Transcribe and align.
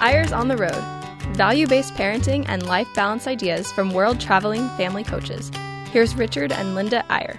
Eyres 0.00 0.32
on 0.32 0.48
the 0.48 0.56
Road 0.56 0.96
value 1.36 1.66
based 1.66 1.94
parenting 1.94 2.44
and 2.48 2.66
life 2.66 2.88
balance 2.94 3.26
ideas 3.26 3.70
from 3.70 3.92
world 3.92 4.20
traveling 4.20 4.68
family 4.70 5.04
coaches. 5.04 5.50
Here's 5.90 6.14
Richard 6.14 6.50
and 6.50 6.74
Linda 6.74 7.04
Eyre. 7.12 7.38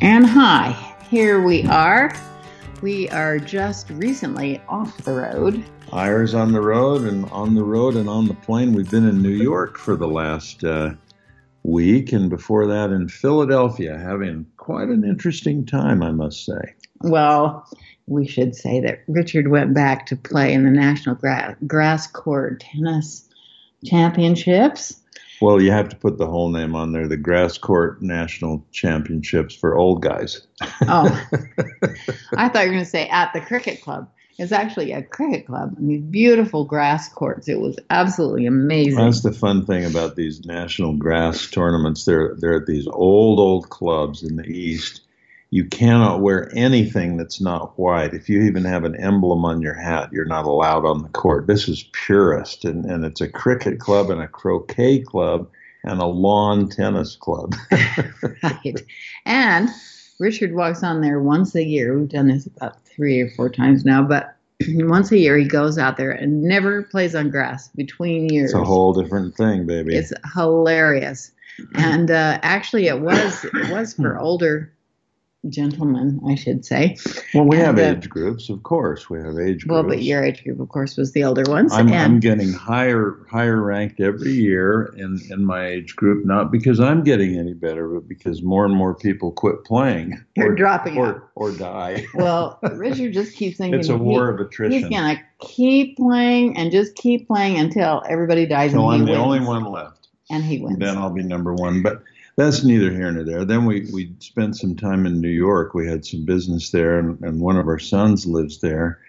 And 0.00 0.26
hi, 0.26 0.72
here 1.08 1.40
we 1.40 1.64
are. 1.66 2.12
We 2.82 3.08
are 3.10 3.38
just 3.38 3.88
recently 3.90 4.60
off 4.68 4.96
the 4.98 5.12
road. 5.12 5.64
Eyres 5.92 6.34
on 6.34 6.52
the 6.52 6.60
road 6.60 7.02
and 7.02 7.26
on 7.26 7.54
the 7.54 7.62
road 7.62 7.94
and 7.94 8.08
on 8.08 8.26
the 8.26 8.34
plane. 8.34 8.72
We've 8.72 8.90
been 8.90 9.08
in 9.08 9.22
New 9.22 9.28
York 9.28 9.78
for 9.78 9.94
the 9.94 10.08
last 10.08 10.64
uh, 10.64 10.94
week, 11.62 12.12
and 12.12 12.28
before 12.28 12.66
that 12.66 12.90
in 12.90 13.08
Philadelphia, 13.08 13.96
having 13.96 14.46
quite 14.56 14.88
an 14.88 15.04
interesting 15.04 15.64
time, 15.64 16.02
I 16.02 16.10
must 16.10 16.44
say. 16.44 16.74
Well, 17.02 17.68
we 18.06 18.26
should 18.26 18.54
say 18.54 18.80
that 18.80 19.02
Richard 19.08 19.48
went 19.48 19.74
back 19.74 20.06
to 20.06 20.16
play 20.16 20.52
in 20.52 20.64
the 20.64 20.70
National 20.70 21.14
Gra- 21.14 21.56
Grass 21.66 22.06
Court 22.06 22.60
Tennis 22.60 23.28
Championships. 23.84 24.98
Well, 25.40 25.60
you 25.60 25.72
have 25.72 25.88
to 25.88 25.96
put 25.96 26.18
the 26.18 26.28
whole 26.28 26.50
name 26.50 26.76
on 26.76 26.92
there 26.92 27.08
the 27.08 27.16
Grass 27.16 27.58
Court 27.58 28.00
National 28.00 28.64
Championships 28.70 29.54
for 29.54 29.76
old 29.76 30.02
guys. 30.02 30.46
Oh, 30.82 31.28
I 32.36 32.48
thought 32.48 32.62
you 32.62 32.68
were 32.68 32.74
going 32.74 32.78
to 32.78 32.84
say 32.84 33.08
at 33.08 33.32
the 33.32 33.40
cricket 33.40 33.80
club. 33.82 34.08
It's 34.38 34.52
actually 34.52 34.92
a 34.92 35.02
cricket 35.02 35.46
club. 35.46 35.74
I 35.76 35.80
mean, 35.80 36.10
beautiful 36.10 36.64
grass 36.64 37.08
courts. 37.12 37.48
It 37.48 37.60
was 37.60 37.78
absolutely 37.90 38.46
amazing. 38.46 38.96
That's 38.96 39.22
the 39.22 39.32
fun 39.32 39.66
thing 39.66 39.84
about 39.84 40.16
these 40.16 40.44
national 40.44 40.96
grass 40.96 41.48
tournaments. 41.48 42.04
They're 42.04 42.34
they're 42.38 42.56
at 42.56 42.66
these 42.66 42.86
old 42.86 43.38
old 43.38 43.68
clubs 43.68 44.22
in 44.22 44.36
the 44.36 44.46
east. 44.46 45.01
You 45.52 45.66
cannot 45.66 46.22
wear 46.22 46.50
anything 46.56 47.18
that's 47.18 47.38
not 47.38 47.78
white. 47.78 48.14
If 48.14 48.30
you 48.30 48.40
even 48.40 48.64
have 48.64 48.84
an 48.84 48.96
emblem 48.96 49.44
on 49.44 49.60
your 49.60 49.74
hat, 49.74 50.08
you're 50.10 50.24
not 50.24 50.46
allowed 50.46 50.86
on 50.86 51.02
the 51.02 51.10
court. 51.10 51.46
This 51.46 51.68
is 51.68 51.90
purist, 51.92 52.64
and, 52.64 52.86
and 52.86 53.04
it's 53.04 53.20
a 53.20 53.28
cricket 53.28 53.78
club 53.78 54.08
and 54.08 54.22
a 54.22 54.26
croquet 54.26 55.00
club 55.00 55.50
and 55.84 56.00
a 56.00 56.06
lawn 56.06 56.70
tennis 56.70 57.16
club. 57.16 57.54
right. 58.42 58.80
And 59.26 59.68
Richard 60.18 60.54
walks 60.54 60.82
on 60.82 61.02
there 61.02 61.20
once 61.20 61.54
a 61.54 61.62
year. 61.62 61.98
We've 61.98 62.08
done 62.08 62.28
this 62.28 62.46
about 62.46 62.82
three 62.86 63.20
or 63.20 63.28
four 63.28 63.50
times 63.50 63.84
now, 63.84 64.02
but 64.02 64.34
once 64.68 65.12
a 65.12 65.18
year 65.18 65.36
he 65.36 65.44
goes 65.44 65.76
out 65.76 65.98
there 65.98 66.12
and 66.12 66.42
never 66.42 66.84
plays 66.84 67.14
on 67.14 67.28
grass 67.28 67.68
between 67.68 68.30
years. 68.30 68.52
It's 68.52 68.58
a 68.58 68.64
whole 68.64 68.94
different 68.94 69.36
thing, 69.36 69.66
baby. 69.66 69.96
It's 69.96 70.14
hilarious. 70.32 71.30
And 71.74 72.10
uh, 72.10 72.38
actually, 72.42 72.86
it 72.86 73.00
was 73.02 73.44
it 73.44 73.70
was 73.70 73.92
for 73.92 74.18
older 74.18 74.72
gentlemen, 75.48 76.20
I 76.28 76.34
should 76.34 76.64
say. 76.64 76.96
Well, 77.34 77.44
we 77.44 77.56
have 77.58 77.78
And, 77.78 77.96
uh, 77.96 77.98
age 77.98 78.08
groups, 78.08 78.48
of 78.48 78.62
course. 78.62 79.10
We 79.10 79.18
have 79.18 79.38
age 79.38 79.66
Well, 79.66 79.82
groups. 79.82 79.88
Well, 79.90 79.96
but 79.98 80.02
your 80.02 80.22
age 80.22 80.44
group, 80.44 80.60
of 80.60 80.68
course, 80.68 80.96
was 80.96 81.12
the 81.12 81.24
older 81.24 81.42
ones. 81.48 81.72
I'm, 81.72 81.92
I'm 81.92 82.20
getting 82.20 82.52
higher 82.52 83.16
higher 83.30 83.60
ranked 83.60 84.00
every 84.00 84.32
year 84.32 84.94
in, 84.96 85.20
in 85.30 85.44
my 85.44 85.66
age 85.66 85.96
group, 85.96 86.24
not 86.24 86.50
because 86.52 86.78
I'm 86.80 87.02
getting 87.02 87.36
any 87.36 87.54
better, 87.54 87.88
but 87.88 88.06
because 88.08 88.42
more 88.42 88.64
and 88.64 88.74
more 88.74 88.94
people 88.94 89.32
quit 89.32 89.64
playing. 89.64 90.22
You're 90.36 90.52
or, 90.52 90.54
dropping 90.54 90.96
or, 90.98 91.30
or 91.34 91.50
die. 91.52 92.04
well, 92.14 92.58
Richard 92.74 93.12
just 93.12 93.34
keeps 93.36 93.58
thinking 93.58 93.78
it's 93.80 93.88
a 93.88 93.94
he- 93.94 93.98
war 93.98 94.28
of 94.28 94.40
attrition. 94.40 94.72
he's 94.78 94.88
gonna 94.88 95.20
keep 95.40 95.96
playing 95.96 96.56
and 96.56 96.70
just 96.70 96.94
keep 96.94 97.26
playing 97.26 97.58
until 97.58 98.02
everybody 98.08 98.46
dies 98.46 98.72
So 98.72 98.78
and 98.88 98.92
I'm 98.94 99.00
he 99.00 99.06
the 99.06 99.18
wins. 99.18 99.22
only 99.24 99.40
one 99.40 99.64
left. 99.64 100.08
and 100.30 100.44
he 100.44 100.58
wins. 100.60 100.78
Then 100.78 100.96
I'll 100.96 101.10
be 101.10 101.22
number 101.22 101.52
one. 101.52 101.82
But 101.82 102.02
that's 102.36 102.64
neither 102.64 102.90
here 102.90 103.10
nor 103.12 103.24
there. 103.24 103.44
Then 103.44 103.64
we, 103.66 103.88
we 103.92 104.14
spent 104.20 104.56
some 104.56 104.74
time 104.76 105.06
in 105.06 105.20
New 105.20 105.28
York. 105.28 105.74
We 105.74 105.86
had 105.86 106.04
some 106.04 106.24
business 106.24 106.70
there, 106.70 106.98
and, 106.98 107.20
and 107.22 107.40
one 107.40 107.56
of 107.56 107.66
our 107.68 107.78
sons 107.78 108.26
lives 108.26 108.60
there. 108.60 109.00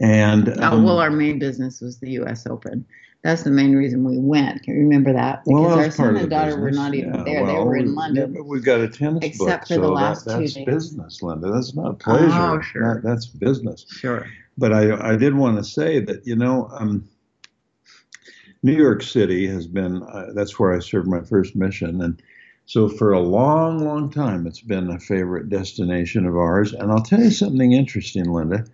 And 0.00 0.48
Oh, 0.60 0.72
um, 0.72 0.84
well, 0.84 0.98
our 0.98 1.10
main 1.10 1.38
business 1.38 1.80
was 1.80 1.98
the 1.98 2.10
U.S. 2.12 2.46
Open. 2.46 2.84
That's 3.22 3.42
the 3.42 3.50
main 3.50 3.74
reason 3.74 4.04
we 4.04 4.18
went. 4.18 4.62
Can 4.62 4.74
you 4.74 4.80
remember 4.82 5.12
that? 5.12 5.42
Because 5.44 5.60
well, 5.60 5.78
our 5.78 5.90
son 5.90 6.16
and 6.16 6.30
daughter 6.30 6.60
were 6.60 6.70
not 6.70 6.94
even 6.94 7.12
Yeah, 7.14 7.22
there. 7.24 7.46
they 7.46 7.52
well, 7.54 7.64
were 7.66 7.76
in 7.76 7.94
London. 7.94 8.34
Yeah, 8.34 8.42
we've 8.42 8.62
got 8.64 8.80
a 8.80 8.88
tennis 8.88 9.24
Except 9.24 9.68
book, 9.68 9.76
for 9.76 9.82
the 9.82 9.90
last 9.90 10.26
that, 10.26 10.34
two 10.34 10.40
that's 10.42 10.54
days. 10.54 10.64
business, 10.66 11.22
Linda. 11.22 11.50
That's 11.50 11.74
not 11.74 11.98
pleasure. 11.98 12.28
Oh, 12.30 12.60
sure. 12.60 12.94
That- 12.96 13.02
that's 13.02 13.26
business. 13.26 13.86
Sure. 13.88 14.26
But 14.58 14.72
I, 14.72 15.12
I 15.12 15.16
did 15.16 15.34
want 15.34 15.56
to 15.56 15.64
say 15.64 15.98
that, 16.00 16.26
you 16.26 16.36
know, 16.36 16.68
um, 16.72 17.08
New 18.62 18.74
York 18.76 19.02
City 19.02 19.46
has 19.48 19.66
been, 19.66 20.02
uh, 20.02 20.26
that's 20.34 20.58
where 20.58 20.72
I 20.74 20.78
served 20.78 21.08
my 21.08 21.20
first 21.20 21.56
mission. 21.56 22.00
And 22.02 22.22
so 22.66 22.88
for 22.88 23.12
a 23.12 23.20
long, 23.20 23.78
long 23.84 24.10
time, 24.10 24.46
it's 24.46 24.60
been 24.60 24.90
a 24.90 24.98
favorite 24.98 25.48
destination 25.48 26.26
of 26.26 26.36
ours. 26.36 26.72
And 26.72 26.90
I'll 26.90 27.02
tell 27.02 27.20
you 27.20 27.30
something 27.30 27.72
interesting, 27.72 28.24
Linda. 28.24 28.64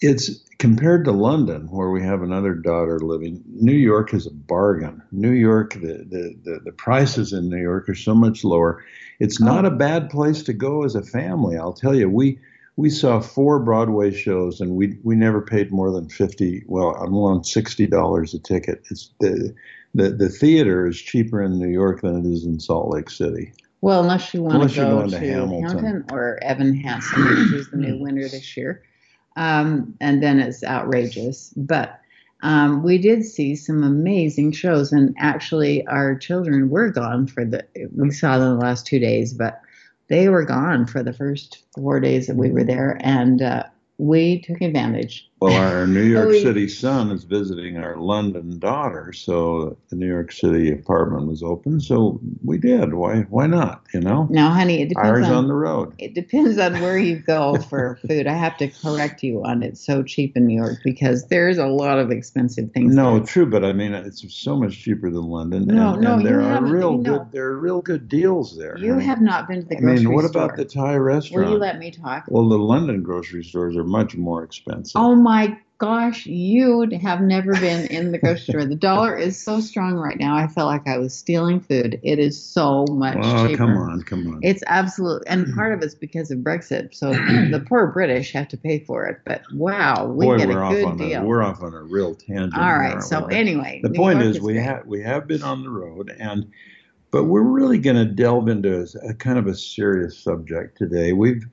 It's 0.00 0.44
compared 0.58 1.04
to 1.04 1.12
London, 1.12 1.68
where 1.70 1.90
we 1.90 2.02
have 2.02 2.22
another 2.22 2.54
daughter 2.54 3.00
living, 3.00 3.42
New 3.46 3.72
York 3.76 4.14
is 4.14 4.26
a 4.26 4.32
bargain. 4.32 5.02
New 5.10 5.32
York, 5.32 5.74
the, 5.74 6.06
the, 6.08 6.38
the, 6.44 6.60
the 6.66 6.72
prices 6.72 7.32
in 7.32 7.48
New 7.48 7.60
York 7.60 7.88
are 7.88 7.94
so 7.96 8.14
much 8.14 8.44
lower. 8.44 8.84
It's 9.18 9.42
oh. 9.42 9.44
not 9.44 9.64
a 9.64 9.70
bad 9.70 10.10
place 10.10 10.42
to 10.44 10.52
go 10.52 10.84
as 10.84 10.94
a 10.94 11.02
family. 11.02 11.56
I'll 11.56 11.72
tell 11.72 11.94
you, 11.94 12.08
we, 12.08 12.38
we 12.76 12.90
saw 12.90 13.20
four 13.20 13.58
Broadway 13.58 14.12
shows, 14.12 14.60
and 14.60 14.76
we 14.76 14.96
we 15.02 15.16
never 15.16 15.40
paid 15.40 15.72
more 15.72 15.90
than 15.90 16.08
fifty. 16.08 16.62
Well, 16.68 16.94
I'm 16.94 17.12
on 17.14 17.42
sixty 17.42 17.88
dollars 17.88 18.34
a 18.34 18.38
ticket. 18.38 18.84
It's 18.88 19.10
the, 19.18 19.52
the 19.94 20.10
the 20.10 20.28
theater 20.28 20.86
is 20.86 21.00
cheaper 21.00 21.42
in 21.42 21.58
New 21.58 21.68
York 21.68 22.02
than 22.02 22.24
it 22.24 22.30
is 22.30 22.44
in 22.44 22.60
Salt 22.60 22.92
Lake 22.94 23.10
City. 23.10 23.52
Well, 23.80 24.00
unless 24.00 24.34
you 24.34 24.42
want 24.42 24.56
Unless 24.56 24.74
to 24.74 24.80
go 24.80 25.02
to 25.04 25.10
to 25.10 25.18
Hamilton. 25.18 26.04
or 26.10 26.42
Evan 26.42 26.74
Hansen, 26.74 27.22
who's 27.22 27.70
the 27.70 27.76
new 27.76 27.98
winner 28.02 28.28
this 28.28 28.56
year, 28.56 28.82
um, 29.36 29.94
and 30.00 30.22
then 30.22 30.40
it's 30.40 30.64
outrageous. 30.64 31.52
But 31.56 32.00
um, 32.42 32.82
we 32.82 32.98
did 32.98 33.24
see 33.24 33.54
some 33.54 33.84
amazing 33.84 34.52
shows, 34.52 34.92
and 34.92 35.14
actually, 35.18 35.86
our 35.86 36.16
children 36.16 36.70
were 36.70 36.90
gone 36.90 37.26
for 37.28 37.44
the. 37.44 37.64
We 37.96 38.10
saw 38.10 38.38
them 38.38 38.58
the 38.58 38.64
last 38.64 38.86
two 38.86 38.98
days, 38.98 39.32
but 39.32 39.60
they 40.08 40.28
were 40.28 40.44
gone 40.44 40.86
for 40.86 41.02
the 41.02 41.12
first 41.12 41.64
four 41.74 42.00
days 42.00 42.26
that 42.26 42.36
we 42.36 42.50
were 42.50 42.64
there, 42.64 42.98
and 43.00 43.42
uh, 43.42 43.64
we 43.98 44.40
took 44.40 44.60
advantage. 44.60 45.27
Well, 45.40 45.52
our 45.54 45.86
New 45.86 46.02
York 46.16 46.28
we- 46.30 46.42
City 46.42 46.68
son 46.68 47.10
is 47.12 47.24
visiting 47.24 47.76
our 47.76 47.96
London 47.96 48.58
daughter, 48.58 49.12
so 49.12 49.76
the 49.88 49.96
New 49.96 50.08
York 50.08 50.32
City 50.32 50.72
apartment 50.72 51.28
was 51.28 51.42
open. 51.42 51.80
So 51.80 52.20
we 52.44 52.58
did. 52.58 52.94
Why 52.94 53.20
why 53.30 53.46
not? 53.46 53.82
You 53.94 54.00
know, 54.00 54.26
Now, 54.30 54.50
honey, 54.50 54.82
it 54.82 54.88
depends 54.88 55.08
ours 55.08 55.26
on, 55.26 55.34
on 55.34 55.46
the 55.48 55.54
road. 55.54 55.94
it 55.98 56.14
depends 56.14 56.58
on 56.58 56.80
where 56.80 56.98
you 56.98 57.16
go 57.20 57.56
for 57.70 57.98
food. 58.08 58.26
I 58.26 58.32
have 58.34 58.56
to 58.58 58.68
correct 58.68 59.22
you 59.22 59.44
on 59.44 59.62
it's 59.62 59.84
so 59.84 60.02
cheap 60.02 60.36
in 60.36 60.46
New 60.46 60.56
York 60.56 60.78
because 60.84 61.26
there's 61.28 61.58
a 61.58 61.66
lot 61.66 61.98
of 61.98 62.10
expensive 62.10 62.72
things. 62.72 62.94
No, 62.94 63.18
there. 63.18 63.26
true, 63.26 63.46
but 63.46 63.64
I 63.64 63.72
mean 63.72 63.94
it's 63.94 64.24
so 64.34 64.56
much 64.56 64.76
cheaper 64.82 65.08
than 65.10 65.22
London. 65.24 65.66
No, 65.66 65.92
and, 65.92 66.02
no, 66.02 66.14
and 66.14 66.22
you 66.22 66.28
there 66.28 66.40
are 66.40 66.62
real 66.64 66.92
you 66.92 66.98
know. 66.98 67.18
good 67.20 67.32
there 67.32 67.46
are 67.46 67.58
real 67.58 67.80
good 67.80 68.08
deals 68.08 68.56
there. 68.58 68.76
You 68.78 68.98
have 68.98 69.20
not 69.20 69.46
been 69.46 69.62
to 69.62 69.68
the 69.68 69.76
I 69.76 69.80
mean, 69.80 70.12
what 70.12 70.24
store. 70.24 70.44
about 70.44 70.56
the 70.56 70.64
Thai 70.64 70.96
restaurant? 70.96 71.46
Will 71.46 71.52
you 71.54 71.58
let 71.60 71.78
me 71.78 71.90
talk? 71.92 72.24
well, 72.28 72.48
the 72.48 72.58
London 72.58 73.02
grocery 73.04 73.44
stores 73.44 73.76
are 73.76 73.84
much 73.84 74.16
more 74.16 74.42
expensive. 74.42 74.92
Oh 75.00 75.14
my 75.14 75.27
gosh, 75.78 76.26
you 76.26 76.88
have 77.00 77.20
never 77.20 77.52
been 77.54 77.86
in 77.86 78.10
the 78.10 78.18
grocery 78.18 78.52
store. 78.52 78.64
The 78.64 78.74
dollar 78.74 79.16
is 79.16 79.40
so 79.40 79.60
strong 79.60 79.94
right 79.94 80.18
now. 80.18 80.36
I 80.36 80.48
felt 80.48 80.66
like 80.66 80.86
I 80.86 80.98
was 80.98 81.14
stealing 81.16 81.60
food. 81.60 82.00
It 82.02 82.18
is 82.18 82.42
so 82.42 82.84
much 82.90 83.16
oh, 83.20 83.46
cheaper. 83.46 83.56
come 83.56 83.76
on, 83.76 84.02
come 84.02 84.26
on. 84.26 84.40
It's 84.42 84.62
absolute, 84.66 85.22
and 85.26 85.54
part 85.54 85.72
of 85.72 85.82
it's 85.82 85.94
because 85.94 86.30
of 86.30 86.38
Brexit. 86.38 86.94
So 86.94 87.12
the 87.12 87.64
poor 87.68 87.86
British 87.86 88.32
have 88.32 88.48
to 88.48 88.56
pay 88.56 88.80
for 88.80 89.06
it. 89.06 89.20
But 89.24 89.42
wow, 89.52 90.06
we 90.06 90.26
Boy, 90.26 90.38
get 90.38 90.50
a 90.50 90.58
off 90.58 90.72
good 90.72 90.84
on 90.84 90.96
deal. 90.96 91.22
a 91.22 91.24
we're 91.24 91.42
off 91.42 91.62
on 91.62 91.72
a 91.72 91.82
real 91.82 92.14
tangent. 92.14 92.58
All 92.58 92.76
right. 92.76 93.02
So 93.02 93.26
we? 93.26 93.34
anyway, 93.34 93.80
the 93.82 93.90
New 93.90 93.98
point 93.98 94.20
York 94.20 94.36
is 94.36 94.40
we 94.40 94.56
have 94.56 94.84
we 94.86 95.00
have 95.02 95.26
been 95.26 95.42
on 95.42 95.62
the 95.62 95.70
road 95.70 96.14
and 96.18 96.50
but 97.10 97.24
we're 97.24 97.40
really 97.40 97.78
going 97.78 97.96
to 97.96 98.04
delve 98.04 98.48
into 98.48 98.80
a, 98.80 99.08
a 99.08 99.14
kind 99.14 99.38
of 99.38 99.46
a 99.46 99.54
serious 99.54 100.18
subject 100.18 100.76
today 100.76 101.14
we've 101.14 101.46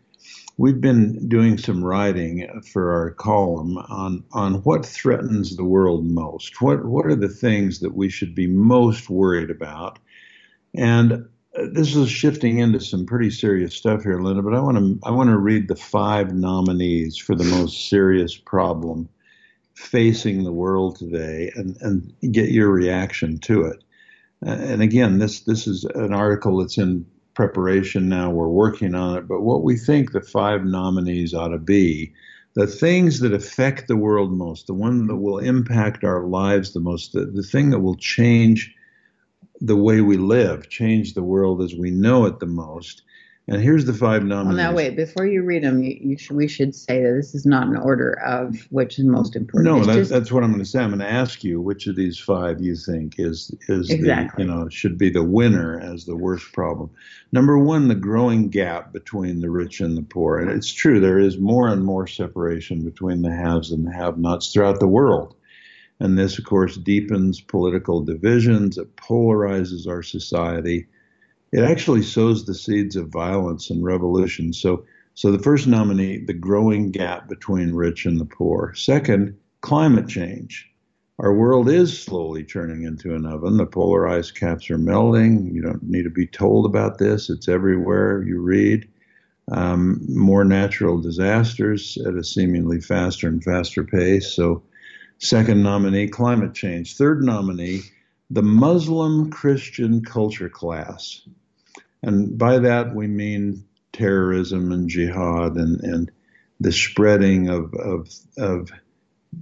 we've 0.57 0.81
been 0.81 1.27
doing 1.27 1.57
some 1.57 1.83
writing 1.83 2.61
for 2.71 2.91
our 2.93 3.11
column 3.11 3.77
on 3.77 4.23
on 4.31 4.55
what 4.63 4.85
threatens 4.85 5.55
the 5.55 5.65
world 5.65 6.05
most 6.05 6.61
what 6.61 6.85
what 6.85 7.05
are 7.05 7.15
the 7.15 7.29
things 7.29 7.79
that 7.79 7.95
we 7.95 8.09
should 8.09 8.33
be 8.33 8.47
most 8.47 9.09
worried 9.09 9.49
about 9.49 9.99
and 10.73 11.27
uh, 11.57 11.67
this 11.71 11.95
is 11.95 12.09
shifting 12.09 12.59
into 12.59 12.79
some 12.79 13.05
pretty 13.05 13.29
serious 13.29 13.73
stuff 13.75 14.03
here, 14.03 14.19
Linda. 14.19 14.41
But 14.41 14.55
I 14.55 14.59
want 14.59 14.77
to 14.77 14.99
I 15.07 15.11
want 15.11 15.29
to 15.29 15.37
read 15.37 15.67
the 15.67 15.75
five 15.75 16.33
nominees 16.33 17.17
for 17.17 17.35
the 17.35 17.43
most 17.43 17.89
serious 17.89 18.35
problem 18.35 19.09
facing 19.73 20.43
the 20.43 20.51
world 20.51 20.97
today, 20.97 21.51
and 21.55 21.77
and 21.81 22.13
get 22.31 22.49
your 22.49 22.69
reaction 22.69 23.37
to 23.39 23.65
it. 23.65 23.83
Uh, 24.45 24.51
and 24.51 24.81
again, 24.81 25.19
this 25.19 25.41
this 25.41 25.67
is 25.67 25.85
an 25.95 26.13
article 26.13 26.57
that's 26.57 26.77
in 26.77 27.05
preparation 27.35 28.09
now. 28.09 28.31
We're 28.31 28.47
working 28.47 28.95
on 28.95 29.17
it, 29.17 29.27
but 29.27 29.41
what 29.41 29.63
we 29.63 29.77
think 29.77 30.11
the 30.11 30.21
five 30.21 30.65
nominees 30.65 31.33
ought 31.33 31.49
to 31.49 31.57
be. 31.57 32.13
The 32.55 32.65
things 32.65 33.19
that 33.19 33.33
affect 33.33 33.89
the 33.89 33.97
world 33.97 34.31
most, 34.31 34.67
the 34.67 34.73
one 34.73 35.07
that 35.07 35.17
will 35.17 35.39
impact 35.39 36.05
our 36.05 36.25
lives 36.25 36.71
the 36.71 36.79
most, 36.79 37.11
the, 37.11 37.25
the 37.25 37.43
thing 37.43 37.69
that 37.71 37.79
will 37.79 37.97
change 37.97 38.73
the 39.59 39.75
way 39.75 39.99
we 39.99 40.15
live, 40.15 40.69
change 40.69 41.13
the 41.13 41.23
world 41.23 41.61
as 41.61 41.75
we 41.75 41.91
know 41.91 42.25
it 42.25 42.39
the 42.39 42.45
most. 42.45 43.01
And 43.47 43.61
here's 43.61 43.85
the 43.85 43.93
five 43.93 44.23
nominees. 44.23 44.57
Well, 44.57 44.71
now 44.71 44.75
wait. 44.75 44.95
Before 44.95 45.23
you 45.27 45.43
read 45.43 45.63
them, 45.63 45.83
you, 45.83 45.95
you 46.01 46.17
we 46.31 46.47
should 46.47 46.73
say 46.73 47.03
that 47.03 47.11
this 47.13 47.35
is 47.35 47.45
not 47.45 47.67
an 47.67 47.77
order 47.77 48.19
of 48.25 48.55
which 48.71 48.97
is 48.97 49.05
most 49.05 49.35
important. 49.35 49.65
No, 49.71 49.77
It's 49.77 49.87
that, 49.87 49.93
just- 49.93 50.09
that's 50.11 50.31
what 50.31 50.43
I'm 50.43 50.49
going 50.49 50.63
to 50.63 50.69
say. 50.69 50.79
I'm 50.81 50.89
going 50.89 50.99
to 50.99 51.11
ask 51.11 51.43
you 51.43 51.61
which 51.61 51.85
of 51.85 51.95
these 51.95 52.17
five 52.17 52.59
you 52.59 52.75
think 52.75 53.19
is 53.19 53.55
is 53.69 53.91
Exactly. 53.91 54.43
the 54.45 54.51
you 54.51 54.55
know 54.57 54.67
should 54.69 54.97
be 54.97 55.11
the 55.11 55.23
winner 55.23 55.79
as 55.79 56.05
the 56.05 56.15
worst 56.15 56.53
problem. 56.53 56.89
Number 57.31 57.59
one, 57.59 57.87
the 57.87 57.93
growing 57.93 58.49
gap 58.49 58.91
between 58.91 59.41
the 59.41 59.51
rich 59.51 59.79
and 59.79 59.95
the 59.95 60.01
poor, 60.01 60.39
and 60.39 60.49
it's 60.49 60.73
true 60.73 60.99
there 60.99 61.19
is 61.19 61.37
more 61.37 61.67
and 61.67 61.85
more 61.85 62.07
separation 62.07 62.83
between 62.83 63.21
the 63.21 63.31
haves 63.31 63.71
and 63.71 63.85
the 63.85 63.93
have-nots 63.93 64.51
throughout 64.53 64.79
the 64.79 64.87
world. 64.87 65.35
And 65.99 66.17
this, 66.17 66.39
of 66.39 66.45
course, 66.45 66.77
deepens 66.77 67.39
political 67.41 68.01
divisions. 68.01 68.77
It 68.79 68.95
polarizes 68.95 69.87
our 69.87 70.01
society. 70.03 70.87
It 71.55 71.63
actually 71.63 72.03
sows 72.03 72.43
the 72.43 72.53
seeds 72.53 72.97
of 72.97 73.07
violence 73.07 73.69
and 73.69 73.81
revolution. 73.81 74.51
So, 74.51 74.83
so 75.13 75.31
the 75.31 75.39
first 75.39 75.67
nominee, 75.67 76.17
the 76.17 76.33
growing 76.33 76.91
gap 76.91 77.29
between 77.29 77.71
rich 77.71 78.05
and 78.05 78.19
the 78.19 78.25
poor. 78.25 78.73
Second, 78.73 79.37
climate 79.61 80.09
change. 80.09 80.69
Our 81.17 81.33
world 81.33 81.69
is 81.69 81.97
slowly 81.97 82.43
turning 82.43 82.83
into 82.83 83.15
an 83.15 83.25
oven. 83.25 83.55
The 83.55 83.65
polar 83.65 84.05
ice 84.05 84.31
caps 84.31 84.69
are 84.69 84.77
melting. 84.77 85.55
You 85.55 85.61
don't 85.61 85.81
need 85.83 86.03
to 86.03 86.09
be 86.09 86.27
told 86.27 86.65
about 86.65 86.97
this. 86.97 87.29
It's 87.29 87.47
everywhere 87.47 88.21
you 88.21 88.41
read. 88.41 88.89
Um, 89.49 90.05
more 90.09 90.43
natural 90.43 90.99
disasters 90.99 91.97
at 92.05 92.15
a 92.15 92.23
seemingly 92.25 92.81
faster 92.81 93.29
and 93.29 93.41
faster 93.41 93.85
pace. 93.85 94.35
So, 94.35 94.61
second 95.19 95.63
nominee, 95.63 96.09
climate 96.09 96.53
change. 96.53 96.97
Third 96.97 97.23
nominee, 97.23 97.83
the 98.29 98.43
Muslim 98.43 99.29
Christian 99.29 100.03
culture 100.03 100.49
class. 100.49 101.21
And 102.05 102.37
by 102.37 102.59
that 102.59 102.93
we 102.93 103.07
mean 103.07 103.65
terrorism 103.91 104.71
and 104.71 104.87
jihad 104.87 105.55
and, 105.55 105.81
and 105.81 106.11
the 106.59 106.71
spreading 106.71 107.49
of, 107.49 107.73
of, 107.73 108.13
of 108.37 108.69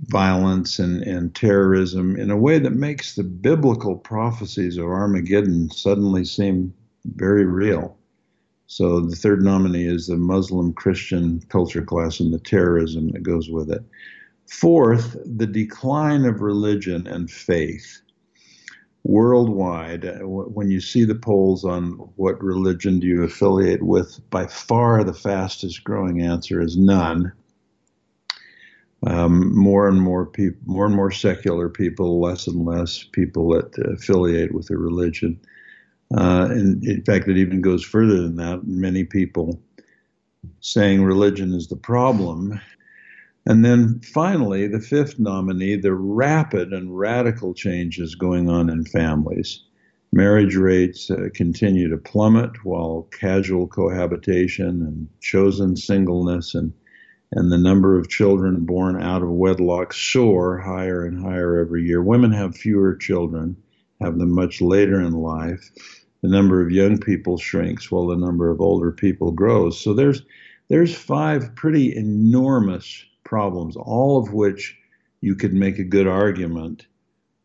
violence 0.06 0.80
and, 0.80 1.04
and 1.04 1.36
terrorism 1.36 2.16
in 2.16 2.32
a 2.32 2.38
way 2.38 2.60
that 2.60 2.72
makes 2.72 3.16
the 3.16 3.24
biblical 3.24 3.98
prophecies 3.98 4.78
of 4.78 4.86
Armageddon 4.86 5.72
suddenly 5.72 6.24
seem 6.24 6.74
very 7.04 7.46
real. 7.46 7.98
So 8.68 9.02
the 9.02 9.16
third 9.18 9.44
nominee 9.44 9.86
is 9.86 10.08
the 10.08 10.16
Muslim 10.16 10.72
Christian 10.72 11.42
culture 11.50 11.84
class 11.84 12.22
and 12.22 12.34
the 12.34 12.40
terrorism 12.40 13.10
that 13.10 13.24
goes 13.24 13.50
with 13.50 13.70
it. 13.72 13.84
Fourth, 14.48 15.18
the 15.26 15.48
decline 15.48 16.24
of 16.24 16.40
religion 16.40 17.08
and 17.08 17.30
faith 17.30 18.02
worldwide. 19.04 20.06
uh, 20.06 20.20
When 20.28 20.70
you 20.70 20.80
see 20.80 21.04
the 21.04 21.16
polls 21.16 21.66
on 21.66 21.94
what 22.16 22.42
religion 22.44 23.00
do 23.00 23.08
you 23.08 23.24
affiliate 23.24 23.84
with, 23.84 24.20
by 24.30 24.48
far 24.48 25.04
the 25.04 25.14
fastest 25.14 25.84
growing 25.84 26.22
answer 26.22 26.62
is 26.62 26.78
none. 26.78 27.32
Um, 29.06 29.54
more 29.54 29.90
and 29.90 30.02
more 30.02 30.26
people, 30.26 30.62
more 30.66 30.86
and 30.86 30.96
more 30.96 31.12
secular 31.12 31.68
people, 31.68 32.22
less 32.22 32.48
and 32.48 32.66
less 32.66 33.04
people 33.04 33.50
that 33.50 33.78
affiliate 33.94 34.54
with 34.54 34.70
a 34.70 34.78
religion. 34.78 35.38
Uh, 36.16 36.48
and 36.52 36.84
in 36.86 37.04
fact, 37.04 37.28
it 37.28 37.38
even 37.38 37.62
goes 37.62 37.84
further 37.84 38.22
than 38.22 38.38
that. 38.38 38.66
Many 38.66 39.04
people 39.04 39.62
saying 40.62 41.04
religion 41.04 41.54
is 41.54 41.68
the 41.68 41.76
problem. 41.76 42.62
And 43.46 43.66
then 43.66 44.00
finally, 44.00 44.68
the 44.68 44.80
fifth 44.80 45.20
nominee, 45.20 45.76
the 45.76 45.94
rapid 45.94 46.72
and 46.72 46.98
radical 46.98 47.54
changes 47.54 48.16
going 48.16 48.50
on 48.50 48.70
in 48.70 48.86
families. 48.86 49.62
Marriage 50.14 50.56
rates 50.56 51.12
uh, 51.12 51.28
continue 51.34 51.90
to 51.90 51.98
plummet 51.98 52.64
while 52.64 53.10
casual 53.12 53.68
cohabitation 53.68 54.82
and 54.82 55.10
chosen 55.20 55.76
singleness 55.76 56.56
and 56.56 56.72
and 57.36 57.52
the 57.52 57.58
number 57.58 57.98
of 57.98 58.10
children 58.10 58.64
born 58.64 59.02
out 59.02 59.24
of 59.24 59.30
wedlock 59.30 59.92
soar 59.92 60.60
higher 60.60 61.04
and 61.04 61.20
higher 61.20 61.58
every 61.58 61.84
year. 61.84 62.02
Women 62.02 62.32
have 62.32 62.56
fewer 62.56 62.96
children, 62.96 63.58
have 64.00 64.20
them 64.20 64.32
much 64.32 64.62
later 64.62 65.02
in 65.02 65.14
life. 65.14 65.72
The 66.22 66.30
number 66.30 66.62
of 66.62 66.72
young 66.72 67.00
people 67.00 67.40
shrinks 67.40 67.92
while 67.92 68.06
the 68.06 68.16
number 68.16 68.52
of 68.52 68.62
older 68.62 68.92
people 68.92 69.32
grows. 69.32 69.80
So 69.82 69.94
there's 69.94 70.22
there's 70.70 70.96
five 70.96 71.56
pretty 71.56 71.96
enormous 71.96 73.04
problems, 73.34 73.76
all 73.76 74.20
of 74.20 74.32
which 74.32 74.78
you 75.22 75.34
could 75.34 75.56
make 75.56 75.80
a 75.80 75.84
good 75.96 76.06
argument 76.06 76.86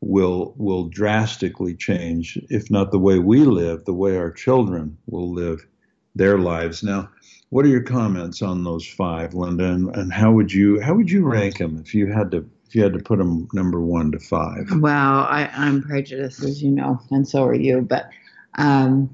will 0.02 0.52
will 0.58 0.85
drastically 0.85 1.75
change, 1.75 2.38
if 2.50 2.70
not 2.70 2.90
the 2.90 2.99
way 2.99 3.19
we 3.19 3.38
live, 3.46 3.87
the 3.87 3.94
way 3.94 4.19
our 4.19 4.31
children 4.31 4.99
will 5.06 5.32
live 5.32 5.67
their 6.14 6.37
lives. 6.37 6.82
Now, 6.82 7.08
what 7.49 7.64
are 7.64 7.70
your 7.76 7.82
comments 7.82 8.43
on 8.43 8.64
those 8.64 8.87
five, 8.87 9.32
Linda? 9.32 9.64
And, 9.64 9.96
and 9.96 10.12
how 10.12 10.31
would 10.32 10.52
you 10.52 10.79
how 10.79 10.93
would 10.93 11.11
you 11.11 11.25
rank 11.25 11.56
them 11.56 11.79
if 11.79 11.94
you 11.94 12.12
had 12.12 12.32
to 12.32 12.46
if 12.67 12.75
you 12.75 12.82
had 12.82 12.93
to 12.93 12.99
put 12.99 13.19
them 13.19 13.49
number 13.55 13.81
one 13.81 14.12
to 14.12 14.19
five? 14.19 14.67
Well, 14.70 15.20
I, 15.38 15.50
I'm 15.55 15.82
prejudiced, 15.82 16.43
as 16.44 16.62
you 16.62 16.70
know, 16.70 17.00
and 17.11 17.26
so 17.26 17.44
are 17.44 17.55
you. 17.55 17.81
But 17.81 18.11
um, 18.58 19.08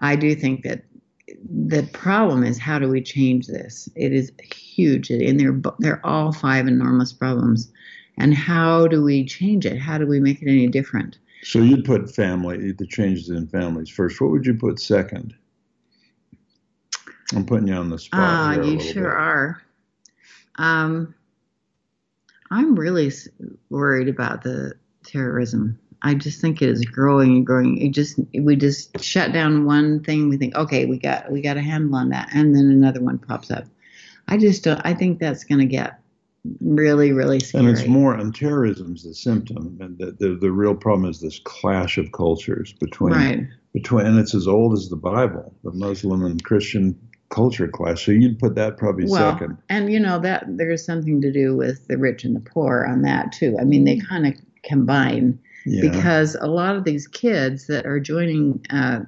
I 0.00 0.16
do 0.16 0.34
think 0.34 0.64
that 0.64 0.82
the 1.44 1.82
problem 1.92 2.44
is 2.44 2.58
how 2.58 2.78
do 2.78 2.88
we 2.88 3.00
change 3.00 3.46
this? 3.46 3.88
It 3.94 4.12
is 4.12 4.32
huge, 4.42 5.10
and 5.10 5.38
they're 5.38 5.60
they're 5.78 6.04
all 6.06 6.32
five 6.32 6.66
enormous 6.66 7.12
problems. 7.12 7.72
And 8.18 8.34
how 8.34 8.86
do 8.88 9.02
we 9.02 9.24
change 9.24 9.64
it? 9.64 9.78
How 9.78 9.98
do 9.98 10.06
we 10.06 10.20
make 10.20 10.42
it 10.42 10.48
any 10.48 10.68
different? 10.68 11.18
So 11.42 11.58
you'd 11.58 11.84
put 11.84 12.14
family 12.14 12.72
the 12.72 12.86
changes 12.86 13.30
in 13.30 13.48
families 13.48 13.88
first. 13.88 14.20
What 14.20 14.30
would 14.30 14.46
you 14.46 14.54
put 14.54 14.78
second? 14.78 15.34
I'm 17.34 17.46
putting 17.46 17.68
you 17.68 17.74
on 17.74 17.88
the 17.88 17.98
spot. 17.98 18.20
Ah, 18.20 18.52
here 18.52 18.64
you 18.64 18.80
sure 18.80 19.10
bit. 19.10 19.12
are. 19.12 19.62
Um, 20.56 21.14
I'm 22.50 22.76
really 22.76 23.10
worried 23.70 24.08
about 24.08 24.42
the 24.42 24.74
terrorism. 25.04 25.78
I 26.02 26.14
just 26.14 26.40
think 26.40 26.60
it 26.60 26.68
is 26.68 26.84
growing 26.84 27.36
and 27.36 27.46
growing. 27.46 27.78
It 27.78 27.90
just 27.90 28.18
we 28.34 28.56
just 28.56 29.00
shut 29.00 29.32
down 29.32 29.64
one 29.64 30.02
thing. 30.02 30.28
We 30.28 30.36
think, 30.36 30.54
okay, 30.56 30.84
we 30.84 30.98
got 30.98 31.30
we 31.30 31.40
got 31.40 31.56
a 31.56 31.62
handle 31.62 31.96
on 31.96 32.08
that, 32.10 32.28
and 32.34 32.54
then 32.54 32.70
another 32.70 33.00
one 33.00 33.18
pops 33.18 33.50
up. 33.50 33.64
I 34.28 34.36
just 34.36 34.64
don't. 34.64 34.80
I 34.84 34.94
think 34.94 35.18
that's 35.18 35.44
going 35.44 35.60
to 35.60 35.66
get 35.66 36.02
really, 36.60 37.12
really 37.12 37.40
scary. 37.40 37.66
And 37.66 37.78
it's 37.78 37.86
more, 37.86 38.14
and 38.14 38.34
terrorism's 38.34 39.04
the 39.04 39.14
symptom. 39.14 39.78
And 39.80 39.98
the, 39.98 40.12
the, 40.12 40.34
the 40.34 40.50
real 40.50 40.74
problem 40.74 41.08
is 41.08 41.20
this 41.20 41.40
clash 41.44 41.98
of 41.98 42.10
cultures 42.12 42.72
between, 42.72 43.12
right. 43.12 43.46
between, 43.72 44.06
and 44.06 44.18
it's 44.18 44.34
as 44.34 44.48
old 44.48 44.72
as 44.72 44.88
the 44.88 44.96
Bible, 44.96 45.54
the 45.64 45.72
Muslim 45.72 46.24
and 46.24 46.42
Christian 46.42 46.98
culture 47.30 47.68
clash. 47.68 48.04
So 48.04 48.12
you'd 48.12 48.38
put 48.38 48.54
that 48.56 48.76
probably 48.76 49.06
Well, 49.08 49.32
second. 49.32 49.58
and 49.68 49.90
you 49.92 49.98
know 49.98 50.18
that 50.18 50.44
there's 50.48 50.84
something 50.84 51.20
to 51.22 51.32
do 51.32 51.56
with 51.56 51.86
the 51.88 51.96
rich 51.96 52.24
and 52.24 52.36
the 52.36 52.40
poor 52.40 52.86
on 52.88 53.02
that 53.02 53.32
too. 53.32 53.56
I 53.60 53.64
mean, 53.64 53.84
they 53.84 53.98
kind 53.98 54.26
of 54.26 54.34
combine. 54.64 55.38
Yeah. 55.64 55.90
because 55.90 56.34
a 56.34 56.46
lot 56.46 56.76
of 56.76 56.84
these 56.84 57.06
kids 57.06 57.66
that 57.66 57.86
are 57.86 58.00
joining 58.00 58.64
uh, 58.70 59.00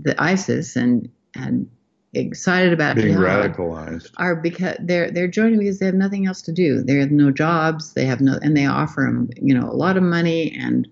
the 0.00 0.20
ISIS 0.22 0.76
and 0.76 1.08
and 1.34 1.68
excited 2.14 2.72
about 2.72 2.96
being 2.96 3.08
jihad 3.08 3.54
radicalized. 3.54 4.10
are 4.18 4.36
because 4.36 4.76
they're 4.80 5.10
they're 5.10 5.28
joining 5.28 5.58
because 5.58 5.78
they 5.78 5.86
have 5.86 5.94
nothing 5.94 6.26
else 6.26 6.42
to 6.42 6.52
do. 6.52 6.82
They 6.82 6.96
have 6.96 7.10
no 7.10 7.30
jobs. 7.30 7.94
They 7.94 8.04
have 8.04 8.20
no, 8.20 8.38
and 8.42 8.56
they 8.56 8.66
offer 8.66 9.02
them 9.02 9.30
you 9.40 9.58
know 9.58 9.68
a 9.68 9.74
lot 9.74 9.96
of 9.96 10.02
money 10.02 10.56
and 10.58 10.88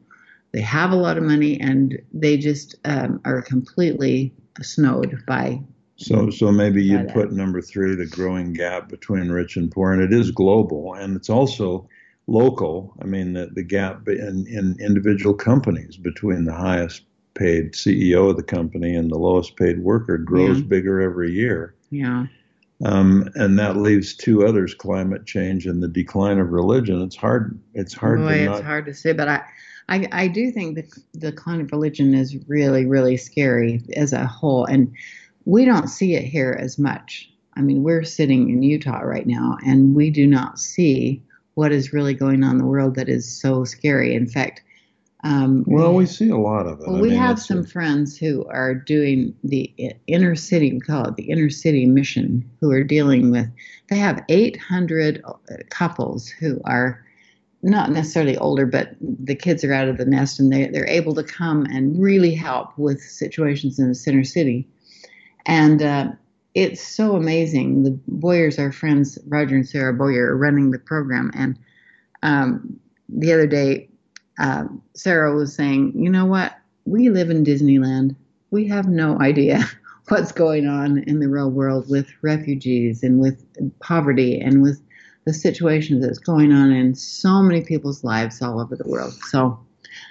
they 0.52 0.60
have 0.60 0.90
a 0.90 0.96
lot 0.96 1.16
of 1.16 1.22
money 1.22 1.60
and 1.60 2.00
they 2.12 2.36
just 2.36 2.74
um, 2.84 3.20
are 3.24 3.42
completely 3.42 4.32
snowed 4.62 5.22
by. 5.26 5.60
So, 5.96 6.30
so 6.30 6.50
maybe 6.50 6.82
you'd 6.82 7.10
put 7.10 7.30
number 7.30 7.60
three, 7.60 7.94
the 7.94 8.06
growing 8.06 8.54
gap 8.54 8.88
between 8.88 9.28
rich 9.28 9.56
and 9.56 9.70
poor, 9.70 9.92
and 9.92 10.02
it 10.02 10.18
is 10.18 10.30
global, 10.30 10.94
and 10.94 11.14
it's 11.14 11.28
also 11.28 11.89
local. 12.30 12.94
I 13.02 13.04
mean, 13.06 13.32
the, 13.34 13.50
the 13.52 13.62
gap 13.62 14.08
in, 14.08 14.46
in 14.48 14.76
individual 14.80 15.34
companies 15.34 15.96
between 15.96 16.44
the 16.44 16.54
highest 16.54 17.02
paid 17.34 17.72
CEO 17.72 18.30
of 18.30 18.36
the 18.36 18.42
company 18.42 18.94
and 18.94 19.10
the 19.10 19.18
lowest 19.18 19.56
paid 19.56 19.80
worker 19.80 20.16
grows 20.16 20.58
Yeah. 20.58 20.64
bigger 20.64 21.00
every 21.00 21.32
year. 21.32 21.74
Yeah. 21.90 22.26
Um, 22.84 23.28
and 23.34 23.58
that 23.58 23.76
leaves 23.76 24.14
two 24.14 24.46
others: 24.46 24.74
climate 24.74 25.26
change 25.26 25.66
and 25.66 25.82
the 25.82 25.88
decline 25.88 26.38
of 26.38 26.50
religion. 26.50 27.02
It's 27.02 27.16
hard. 27.16 27.58
It's 27.74 27.92
hard 27.92 28.20
Boy, 28.20 28.28
to 28.28 28.42
it's 28.44 28.50
not. 28.60 28.64
hard 28.64 28.86
to 28.86 28.94
say, 28.94 29.12
but 29.12 29.28
I, 29.28 29.42
I, 29.90 30.08
I 30.12 30.28
do 30.28 30.50
think 30.50 30.76
the 30.76 31.02
the 31.12 31.30
decline 31.32 31.60
of 31.60 31.72
religion 31.72 32.14
is 32.14 32.36
really, 32.48 32.86
really 32.86 33.18
scary 33.18 33.82
as 33.96 34.14
a 34.14 34.24
whole, 34.24 34.64
and 34.64 34.90
we 35.44 35.66
don't 35.66 35.88
see 35.88 36.14
it 36.14 36.24
here 36.24 36.56
as 36.58 36.78
much. 36.78 37.30
I 37.54 37.60
mean, 37.60 37.82
we're 37.82 38.04
sitting 38.04 38.48
in 38.48 38.62
Utah 38.62 39.00
right 39.00 39.26
now, 39.26 39.58
and 39.66 39.94
we 39.94 40.08
do 40.08 40.26
not 40.26 40.58
see 40.58 41.22
what 41.54 41.72
is 41.72 41.92
really 41.92 42.14
going 42.14 42.42
on 42.44 42.52
in 42.52 42.58
the 42.58 42.66
world 42.66 42.94
that 42.96 43.08
is 43.08 43.30
so 43.40 43.64
scary. 43.64 44.14
In 44.14 44.26
fact, 44.26 44.62
um, 45.22 45.64
Well, 45.66 45.94
we 45.94 46.06
see 46.06 46.30
a 46.30 46.36
lot 46.38 46.66
of 46.66 46.80
it. 46.80 46.86
well, 46.86 46.96
I 46.96 47.00
we 47.02 47.10
mean, 47.10 47.18
have 47.18 47.38
some 47.40 47.58
a- 47.58 47.64
friends 47.64 48.16
who 48.16 48.44
are 48.46 48.74
doing 48.74 49.34
the 49.44 49.72
inner 50.06 50.34
city, 50.34 50.72
we 50.72 50.80
call 50.80 51.06
it 51.08 51.16
the 51.16 51.24
inner 51.30 51.50
city 51.50 51.84
mission, 51.86 52.48
who 52.60 52.70
are 52.70 52.82
dealing 52.84 53.30
with, 53.30 53.46
they 53.90 53.96
have 53.98 54.24
800 54.30 55.22
couples 55.68 56.28
who 56.28 56.60
are 56.64 57.04
not 57.62 57.90
necessarily 57.90 58.38
older, 58.38 58.64
but 58.64 58.96
the 59.00 59.34
kids 59.34 59.62
are 59.62 59.74
out 59.74 59.88
of 59.88 59.98
the 59.98 60.06
nest 60.06 60.40
and 60.40 60.50
they, 60.50 60.68
they're 60.68 60.88
able 60.88 61.14
to 61.14 61.22
come 61.22 61.66
and 61.66 62.00
really 62.02 62.34
help 62.34 62.70
with 62.78 63.02
situations 63.02 63.78
in 63.78 63.88
the 63.88 63.94
center 63.94 64.24
city. 64.24 64.66
And 65.44 65.82
uh, 65.82 66.12
it's 66.54 66.82
so 66.82 67.16
amazing. 67.16 67.84
The 67.84 67.98
Boyers, 68.08 68.58
our 68.58 68.72
friends, 68.72 69.18
Roger 69.26 69.56
and 69.56 69.68
Sarah 69.68 69.94
Boyer, 69.94 70.30
are 70.30 70.36
running 70.36 70.70
the 70.70 70.78
program. 70.78 71.30
And 71.34 71.58
um, 72.22 72.80
the 73.08 73.32
other 73.32 73.46
day, 73.46 73.88
uh, 74.38 74.64
Sarah 74.94 75.34
was 75.34 75.54
saying, 75.54 75.92
you 75.94 76.10
know 76.10 76.26
what? 76.26 76.54
We 76.86 77.10
live 77.10 77.30
in 77.30 77.44
Disneyland. 77.44 78.16
We 78.50 78.66
have 78.68 78.88
no 78.88 79.20
idea 79.20 79.62
what's 80.08 80.32
going 80.32 80.66
on 80.66 80.98
in 81.04 81.20
the 81.20 81.28
real 81.28 81.50
world 81.50 81.88
with 81.88 82.08
refugees 82.22 83.02
and 83.02 83.20
with 83.20 83.44
poverty 83.80 84.40
and 84.40 84.62
with 84.62 84.82
the 85.26 85.32
situation 85.32 86.00
that's 86.00 86.18
going 86.18 86.52
on 86.52 86.72
in 86.72 86.94
so 86.94 87.42
many 87.42 87.60
people's 87.60 88.02
lives 88.02 88.40
all 88.42 88.60
over 88.60 88.74
the 88.74 88.88
world. 88.88 89.12
So, 89.28 89.58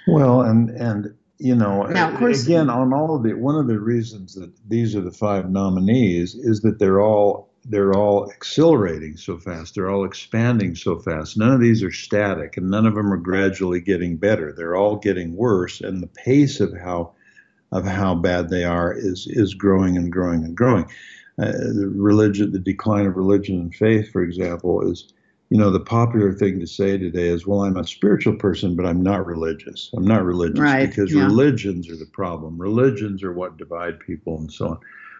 well, 0.06 0.42
and 0.42 0.70
and 0.70 1.14
you 1.40 1.54
know, 1.54 1.84
now, 1.84 2.10
of 2.12 2.18
course, 2.18 2.44
again, 2.44 2.68
on 2.68 2.92
all 2.92 3.16
of 3.16 3.22
the 3.22 3.32
one 3.32 3.56
of 3.56 3.66
the 3.66 3.80
reasons 3.80 4.34
that 4.34 4.52
these 4.68 4.94
are 4.94 5.00
the 5.00 5.10
five 5.10 5.50
nominees 5.50 6.34
is 6.34 6.60
that 6.60 6.78
they're 6.78 7.00
all 7.00 7.48
they're 7.64 7.94
all 7.94 8.30
accelerating 8.30 9.16
so 9.16 9.38
fast. 9.38 9.74
They're 9.74 9.88
all 9.88 10.04
expanding 10.04 10.74
so 10.74 10.98
fast. 10.98 11.38
None 11.38 11.52
of 11.52 11.60
these 11.60 11.82
are 11.82 11.90
static, 11.90 12.58
and 12.58 12.70
none 12.70 12.84
of 12.84 12.94
them 12.94 13.10
are 13.10 13.16
gradually 13.16 13.80
getting 13.80 14.18
better. 14.18 14.52
They're 14.52 14.76
all 14.76 14.96
getting 14.96 15.34
worse, 15.34 15.80
and 15.80 16.02
the 16.02 16.08
pace 16.08 16.60
of 16.60 16.76
how 16.76 17.12
of 17.72 17.86
how 17.86 18.16
bad 18.16 18.50
they 18.50 18.64
are 18.64 18.92
is 18.92 19.26
is 19.26 19.54
growing 19.54 19.96
and 19.96 20.12
growing 20.12 20.44
and 20.44 20.54
growing. 20.54 20.84
Uh, 21.38 21.52
the 21.52 21.90
religion, 21.96 22.52
the 22.52 22.58
decline 22.58 23.06
of 23.06 23.16
religion 23.16 23.58
and 23.60 23.74
faith, 23.74 24.12
for 24.12 24.22
example, 24.22 24.86
is 24.86 25.10
you 25.50 25.58
know, 25.58 25.70
the 25.70 25.80
popular 25.80 26.32
thing 26.32 26.60
to 26.60 26.66
say 26.66 26.96
today 26.96 27.26
is, 27.26 27.44
well, 27.44 27.64
I'm 27.64 27.76
a 27.76 27.84
spiritual 27.84 28.36
person, 28.36 28.76
but 28.76 28.86
I'm 28.86 29.02
not 29.02 29.26
religious. 29.26 29.90
I'm 29.96 30.06
not 30.06 30.24
religious 30.24 30.60
right, 30.60 30.88
because 30.88 31.12
yeah. 31.12 31.24
religions 31.24 31.90
are 31.90 31.96
the 31.96 32.06
problem. 32.06 32.56
Religions 32.56 33.24
are 33.24 33.32
what 33.32 33.56
divide 33.56 33.98
people 33.98 34.38
and 34.38 34.52
so 34.52 34.68
on. 34.68 34.78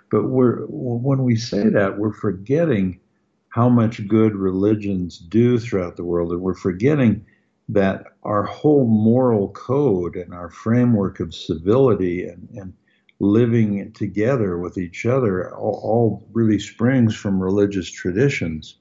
But 0.08 0.28
we're, 0.28 0.64
when 0.68 1.24
we 1.24 1.34
say 1.34 1.68
that, 1.68 1.98
we're 1.98 2.12
forgetting 2.12 3.00
how 3.48 3.68
much 3.68 4.06
good 4.06 4.36
religions 4.36 5.18
do 5.18 5.58
throughout 5.58 5.96
the 5.96 6.04
world. 6.04 6.30
And 6.30 6.40
we're 6.40 6.54
forgetting 6.54 7.26
that 7.68 8.04
our 8.22 8.44
whole 8.44 8.86
moral 8.86 9.48
code 9.48 10.14
and 10.14 10.32
our 10.32 10.50
framework 10.50 11.18
of 11.18 11.34
civility 11.34 12.24
and, 12.24 12.48
and 12.54 12.72
living 13.18 13.92
together 13.92 14.58
with 14.58 14.78
each 14.78 15.06
other 15.06 15.54
all, 15.56 15.80
all 15.82 16.28
really 16.32 16.60
springs 16.60 17.16
from 17.16 17.42
religious 17.42 17.90
traditions. 17.90 18.76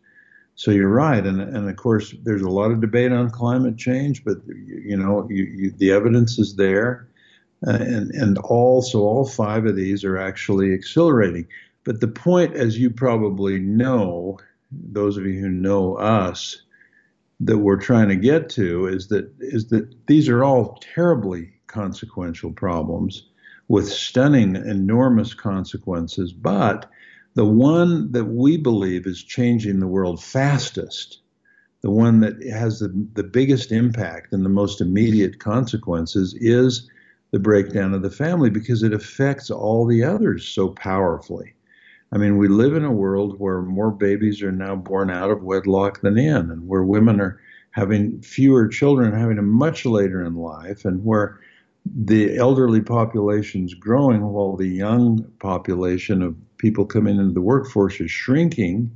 So 0.59 0.71
you're 0.71 0.89
right, 0.89 1.25
and 1.25 1.39
and 1.39 1.69
of 1.69 1.75
course 1.77 2.13
there's 2.23 2.41
a 2.41 2.49
lot 2.49 2.69
of 2.69 2.81
debate 2.81 3.13
on 3.13 3.29
climate 3.29 3.77
change, 3.77 4.25
but 4.25 4.39
you 4.45 4.97
know 4.97 5.25
you, 5.29 5.45
you, 5.45 5.71
the 5.71 5.93
evidence 5.93 6.37
is 6.37 6.57
there, 6.57 7.07
uh, 7.65 7.77
and 7.79 8.11
and 8.11 8.37
also 8.39 8.99
all 8.99 9.25
five 9.25 9.65
of 9.65 9.77
these 9.77 10.03
are 10.03 10.17
actually 10.17 10.73
accelerating. 10.73 11.47
But 11.85 12.01
the 12.01 12.09
point, 12.09 12.57
as 12.57 12.77
you 12.77 12.89
probably 12.89 13.57
know, 13.57 14.37
those 14.69 15.15
of 15.15 15.25
you 15.25 15.39
who 15.39 15.47
know 15.47 15.95
us, 15.95 16.61
that 17.39 17.59
we're 17.59 17.77
trying 17.77 18.09
to 18.09 18.17
get 18.17 18.49
to 18.49 18.85
is 18.87 19.07
that 19.07 19.31
is 19.39 19.69
that 19.69 20.07
these 20.07 20.27
are 20.27 20.43
all 20.43 20.77
terribly 20.93 21.53
consequential 21.67 22.51
problems 22.51 23.29
with 23.69 23.87
stunning, 23.87 24.57
enormous 24.57 25.33
consequences, 25.33 26.33
but 26.33 26.91
the 27.35 27.45
one 27.45 28.11
that 28.11 28.25
we 28.25 28.57
believe 28.57 29.05
is 29.05 29.23
changing 29.23 29.79
the 29.79 29.87
world 29.87 30.21
fastest, 30.21 31.19
the 31.81 31.89
one 31.89 32.19
that 32.19 32.43
has 32.51 32.79
the, 32.79 33.07
the 33.13 33.23
biggest 33.23 33.71
impact 33.71 34.33
and 34.33 34.43
the 34.43 34.49
most 34.49 34.81
immediate 34.81 35.39
consequences 35.39 36.35
is 36.39 36.89
the 37.31 37.39
breakdown 37.39 37.93
of 37.93 38.01
the 38.01 38.09
family 38.09 38.49
because 38.49 38.83
it 38.83 38.93
affects 38.93 39.51
all 39.51 39.85
the 39.85 40.03
others 40.03 40.47
so 40.47 40.69
powerfully. 40.69 41.53
I 42.11 42.17
mean, 42.17 42.37
we 42.37 42.47
live 42.47 42.75
in 42.75 42.83
a 42.83 42.91
world 42.91 43.39
where 43.39 43.61
more 43.61 43.91
babies 43.91 44.41
are 44.41 44.51
now 44.51 44.75
born 44.75 45.11
out 45.11 45.29
of 45.29 45.43
wedlock 45.43 46.01
than 46.01 46.17
in, 46.17 46.49
and 46.49 46.67
where 46.67 46.83
women 46.83 47.21
are 47.21 47.39
having 47.71 48.19
fewer 48.21 48.67
children, 48.67 49.13
having 49.13 49.35
them 49.35 49.49
much 49.49 49.85
later 49.85 50.23
in 50.23 50.35
life, 50.35 50.85
and 50.85 51.05
where 51.05 51.39
the 51.85 52.35
elderly 52.35 52.81
population 52.81 53.63
is 53.63 53.75
growing 53.75 54.21
while 54.21 54.55
the 54.55 54.67
young 54.67 55.23
population 55.39 56.23
of 56.23 56.35
people 56.59 56.85
coming 56.85 57.17
into 57.17 57.33
the 57.33 57.41
workforce 57.41 57.99
is 57.99 58.11
shrinking. 58.11 58.91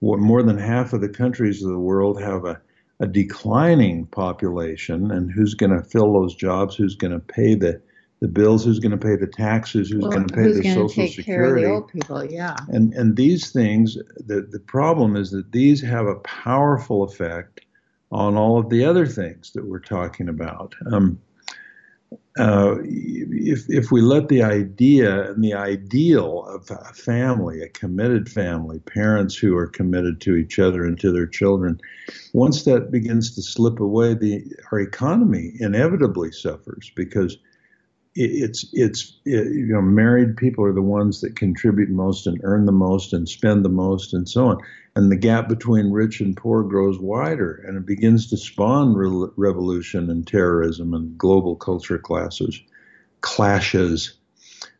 More 0.00 0.42
than 0.42 0.58
half 0.58 0.92
of 0.92 1.00
the 1.00 1.08
countries 1.08 1.62
of 1.62 1.70
the 1.70 1.78
world 1.78 2.20
have 2.20 2.44
a, 2.44 2.60
a 3.00 3.06
declining 3.06 4.06
population, 4.06 5.10
and 5.10 5.30
who's 5.30 5.54
going 5.54 5.70
to 5.70 5.82
fill 5.82 6.12
those 6.12 6.34
jobs? 6.34 6.74
Who's 6.76 6.96
going 6.96 7.12
to 7.12 7.20
pay 7.20 7.54
the 7.54 7.80
the 8.20 8.28
bills? 8.28 8.64
Who's 8.64 8.78
going 8.78 8.98
to 8.98 8.98
pay 8.98 9.16
the 9.16 9.26
taxes? 9.26 9.90
Who's 9.90 10.02
well, 10.02 10.12
going 10.12 10.26
to 10.26 10.34
pay 10.34 10.52
the 10.52 10.62
social 10.62 10.88
take 10.88 11.14
security? 11.14 11.24
Care 11.24 11.56
of 11.56 11.62
the 11.62 11.70
old 11.70 11.88
people, 11.88 12.24
yeah. 12.24 12.56
And 12.68 12.92
and 12.94 13.16
these 13.16 13.50
things, 13.50 13.96
the 14.26 14.46
the 14.50 14.60
problem 14.60 15.16
is 15.16 15.30
that 15.30 15.52
these 15.52 15.80
have 15.82 16.06
a 16.06 16.16
powerful 16.16 17.04
effect 17.04 17.62
on 18.12 18.36
all 18.36 18.58
of 18.58 18.68
the 18.68 18.84
other 18.84 19.06
things 19.06 19.52
that 19.52 19.66
we're 19.66 19.80
talking 19.80 20.28
about. 20.28 20.74
Um, 20.92 21.18
uh, 22.38 22.76
if 22.82 23.64
if 23.68 23.90
we 23.90 24.00
let 24.00 24.28
the 24.28 24.42
idea 24.42 25.30
and 25.30 25.42
the 25.42 25.54
ideal 25.54 26.44
of 26.44 26.70
a 26.70 26.92
family, 26.92 27.62
a 27.62 27.68
committed 27.68 28.28
family, 28.28 28.78
parents 28.80 29.34
who 29.34 29.56
are 29.56 29.66
committed 29.66 30.20
to 30.20 30.36
each 30.36 30.58
other 30.58 30.84
and 30.84 31.00
to 31.00 31.12
their 31.12 31.26
children, 31.26 31.80
once 32.34 32.64
that 32.64 32.90
begins 32.90 33.34
to 33.34 33.42
slip 33.42 33.80
away, 33.80 34.14
the 34.14 34.44
our 34.70 34.80
economy 34.80 35.52
inevitably 35.60 36.30
suffers 36.30 36.90
because 36.94 37.38
it's 38.16 38.64
it's 38.72 39.12
it, 39.24 39.52
you 39.52 39.66
know 39.66 39.82
married 39.82 40.36
people 40.36 40.64
are 40.64 40.72
the 40.72 40.82
ones 40.82 41.20
that 41.20 41.36
contribute 41.36 41.90
most 41.90 42.26
and 42.26 42.40
earn 42.42 42.64
the 42.64 42.72
most 42.72 43.12
and 43.12 43.28
spend 43.28 43.64
the 43.64 43.70
most 43.70 44.14
and 44.14 44.28
so 44.28 44.48
on. 44.48 44.58
And 44.94 45.12
the 45.12 45.16
gap 45.16 45.48
between 45.48 45.90
rich 45.90 46.20
and 46.20 46.34
poor 46.34 46.62
grows 46.62 46.98
wider 46.98 47.62
and 47.66 47.76
it 47.76 47.84
begins 47.84 48.30
to 48.30 48.38
spawn 48.38 48.94
re- 48.94 49.28
revolution 49.36 50.08
and 50.10 50.26
terrorism 50.26 50.94
and 50.94 51.16
global 51.18 51.56
culture 51.56 51.98
classes 51.98 52.60
clashes. 53.20 54.14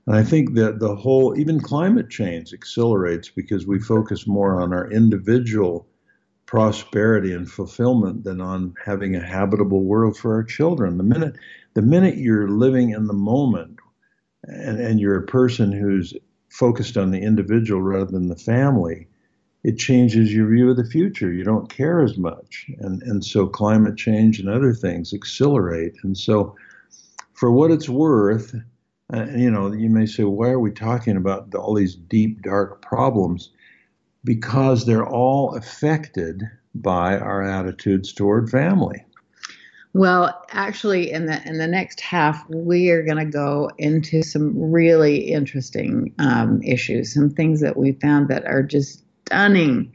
And 0.06 0.16
i 0.16 0.22
think 0.22 0.54
that 0.54 0.78
the 0.78 0.96
whole 0.96 1.38
even 1.38 1.60
climate 1.60 2.08
change 2.08 2.54
accelerates 2.54 3.28
because 3.28 3.66
we 3.66 3.80
focus 3.80 4.26
more 4.26 4.60
on 4.60 4.72
our 4.72 4.90
individual 4.90 5.86
prosperity 6.46 7.32
and 7.32 7.50
fulfillment 7.50 8.24
than 8.24 8.40
on 8.40 8.74
having 8.84 9.16
a 9.16 9.24
habitable 9.24 9.82
world 9.82 10.16
for 10.16 10.34
our 10.34 10.44
children 10.44 10.96
the 10.96 11.04
minute 11.04 11.34
the 11.74 11.82
minute 11.82 12.16
you're 12.16 12.48
living 12.48 12.90
in 12.90 13.06
the 13.06 13.12
moment 13.12 13.78
and, 14.44 14.80
and 14.80 15.00
you're 15.00 15.18
a 15.18 15.26
person 15.26 15.72
who's 15.72 16.14
focused 16.48 16.96
on 16.96 17.10
the 17.10 17.20
individual 17.20 17.82
rather 17.82 18.10
than 18.10 18.28
the 18.28 18.36
family, 18.36 19.06
it 19.62 19.78
changes 19.78 20.32
your 20.32 20.48
view 20.48 20.70
of 20.70 20.76
the 20.76 20.84
future. 20.84 21.32
You 21.32 21.44
don't 21.44 21.68
care 21.68 22.00
as 22.00 22.16
much. 22.16 22.66
And, 22.78 23.02
and 23.02 23.24
so 23.24 23.46
climate 23.46 23.96
change 23.96 24.38
and 24.38 24.48
other 24.48 24.72
things 24.72 25.12
accelerate. 25.12 25.94
And 26.02 26.16
so, 26.16 26.54
for 27.34 27.50
what 27.50 27.70
it's 27.70 27.88
worth, 27.88 28.54
uh, 29.12 29.26
you 29.36 29.50
know, 29.50 29.72
you 29.72 29.90
may 29.90 30.06
say, 30.06 30.24
why 30.24 30.48
are 30.48 30.60
we 30.60 30.70
talking 30.70 31.16
about 31.16 31.54
all 31.54 31.74
these 31.74 31.94
deep, 31.94 32.42
dark 32.42 32.80
problems? 32.80 33.50
Because 34.26 34.84
they're 34.84 35.06
all 35.06 35.54
affected 35.54 36.42
by 36.74 37.16
our 37.16 37.42
attitudes 37.42 38.12
toward 38.12 38.50
family. 38.50 39.04
Well, 39.94 40.44
actually, 40.50 41.10
in 41.10 41.24
the 41.24 41.42
in 41.48 41.56
the 41.56 41.66
next 41.66 42.00
half, 42.00 42.44
we 42.50 42.90
are 42.90 43.02
going 43.02 43.16
to 43.16 43.32
go 43.32 43.70
into 43.78 44.22
some 44.22 44.70
really 44.70 45.32
interesting 45.32 46.12
um, 46.18 46.60
issues, 46.62 47.14
some 47.14 47.30
things 47.30 47.62
that 47.62 47.78
we 47.78 47.92
found 47.92 48.28
that 48.28 48.44
are 48.44 48.62
just 48.62 49.04
stunning 49.24 49.94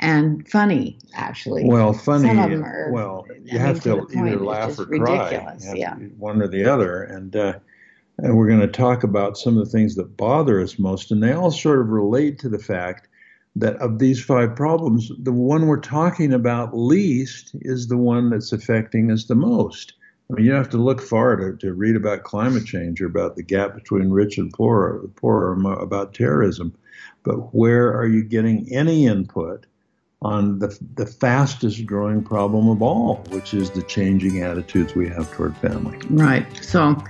and 0.00 0.46
funny. 0.46 0.98
Actually, 1.14 1.64
well, 1.64 1.94
funny. 1.94 2.28
Some 2.28 2.38
of 2.40 2.50
them 2.50 2.62
are. 2.62 2.90
Well, 2.92 3.24
you 3.42 3.58
I 3.58 3.62
have 3.62 3.80
to, 3.84 4.06
to 4.06 4.18
either 4.18 4.38
laugh 4.38 4.78
or 4.78 4.84
cry. 4.84 5.56
Yeah, 5.72 5.94
one 5.94 6.42
or 6.42 6.48
the 6.48 6.66
other, 6.66 7.04
and. 7.04 7.34
Uh, 7.34 7.58
and 8.20 8.36
we're 8.36 8.48
going 8.48 8.58
to 8.58 8.66
talk 8.66 9.04
about 9.04 9.38
some 9.38 9.56
of 9.56 9.64
the 9.64 9.70
things 9.70 9.94
that 9.94 10.16
bother 10.16 10.60
us 10.60 10.76
most, 10.76 11.12
and 11.12 11.22
they 11.22 11.30
all 11.30 11.52
sort 11.52 11.78
of 11.78 11.90
relate 11.90 12.40
to 12.40 12.48
the 12.48 12.58
fact 12.58 13.06
that 13.60 13.76
of 13.76 13.98
these 13.98 14.22
five 14.22 14.54
problems, 14.54 15.10
the 15.18 15.32
one 15.32 15.66
we're 15.66 15.80
talking 15.80 16.32
about 16.32 16.76
least 16.76 17.50
is 17.54 17.88
the 17.88 17.96
one 17.96 18.30
that's 18.30 18.52
affecting 18.52 19.10
us 19.10 19.24
the 19.24 19.34
most. 19.34 19.94
I 20.30 20.34
mean, 20.34 20.44
you 20.44 20.52
have 20.52 20.68
to 20.70 20.78
look 20.78 21.00
far 21.00 21.36
to, 21.36 21.56
to 21.56 21.72
read 21.72 21.96
about 21.96 22.22
climate 22.22 22.66
change 22.66 23.00
or 23.00 23.06
about 23.06 23.36
the 23.36 23.42
gap 23.42 23.74
between 23.74 24.10
rich 24.10 24.36
and 24.38 24.52
poor, 24.52 24.82
or 24.82 25.10
poor 25.16 25.54
or 25.54 25.82
about 25.82 26.14
terrorism. 26.14 26.74
But 27.22 27.54
where 27.54 27.92
are 27.94 28.06
you 28.06 28.22
getting 28.22 28.70
any 28.72 29.06
input 29.06 29.66
on 30.20 30.58
the, 30.58 30.78
the 30.94 31.06
fastest 31.06 31.86
growing 31.86 32.22
problem 32.22 32.68
of 32.68 32.82
all, 32.82 33.24
which 33.30 33.54
is 33.54 33.70
the 33.70 33.82
changing 33.82 34.42
attitudes 34.42 34.94
we 34.94 35.08
have 35.08 35.32
toward 35.32 35.56
family? 35.58 35.98
Right. 36.10 36.46
So, 36.62 37.02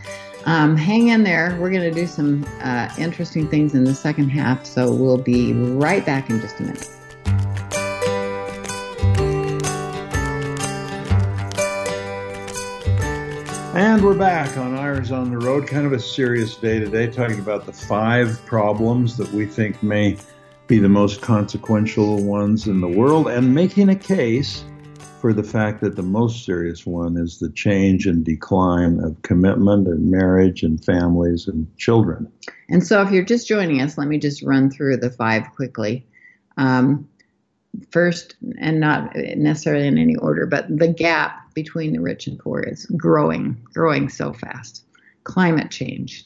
um, 0.48 0.76
hang 0.76 1.08
in 1.08 1.22
there. 1.24 1.56
We're 1.60 1.70
going 1.70 1.82
to 1.82 1.92
do 1.92 2.06
some 2.06 2.44
uh, 2.62 2.88
interesting 2.98 3.48
things 3.48 3.74
in 3.74 3.84
the 3.84 3.94
second 3.94 4.30
half, 4.30 4.66
so 4.66 4.92
we'll 4.92 5.18
be 5.18 5.52
right 5.52 6.04
back 6.04 6.30
in 6.30 6.40
just 6.40 6.58
a 6.60 6.62
minute. 6.62 6.90
And 13.74 14.02
we're 14.02 14.18
back 14.18 14.56
on 14.56 14.78
listeners 15.08 15.12
on 15.12 15.30
the 15.30 15.38
road. 15.38 15.66
Kind 15.66 15.86
of 15.86 15.92
a 15.92 16.00
serious 16.00 16.56
day 16.56 16.78
today, 16.78 17.06
talking 17.06 17.38
about 17.38 17.66
the 17.66 17.72
five 17.72 18.44
problems 18.46 19.16
that 19.16 19.30
we 19.32 19.46
think 19.46 19.82
may 19.82 20.16
be 20.66 20.78
the 20.78 20.88
most 20.88 21.20
consequential 21.20 22.22
ones 22.22 22.66
in 22.66 22.80
the 22.80 22.88
world 22.88 23.28
and 23.28 23.54
making 23.54 23.88
a 23.88 23.94
case 23.94 24.64
for 25.20 25.32
the 25.32 25.42
fact 25.42 25.80
that 25.80 25.96
the 25.96 26.02
most 26.02 26.44
serious 26.44 26.86
one 26.86 27.16
is 27.16 27.38
the 27.38 27.50
change 27.50 28.06
and 28.06 28.24
decline 28.24 29.00
of 29.00 29.20
commitment 29.22 29.88
and 29.88 30.10
marriage 30.10 30.62
and 30.62 30.84
families 30.84 31.48
and 31.48 31.66
children. 31.76 32.30
And 32.68 32.86
so, 32.86 33.02
if 33.02 33.10
you're 33.10 33.24
just 33.24 33.48
joining 33.48 33.80
us, 33.80 33.98
let 33.98 34.08
me 34.08 34.18
just 34.18 34.42
run 34.42 34.70
through 34.70 34.98
the 34.98 35.10
five 35.10 35.44
quickly. 35.56 36.06
Um, 36.56 37.08
first, 37.90 38.36
and 38.58 38.80
not 38.80 39.14
necessarily 39.14 39.86
in 39.86 39.98
any 39.98 40.16
order, 40.16 40.46
but 40.46 40.66
the 40.68 40.88
gap 40.88 41.54
between 41.54 41.92
the 41.92 42.00
rich 42.00 42.26
and 42.26 42.38
poor 42.38 42.60
is 42.60 42.86
growing, 42.86 43.60
growing 43.72 44.08
so 44.08 44.32
fast. 44.32 44.84
Climate 45.24 45.70
change, 45.70 46.24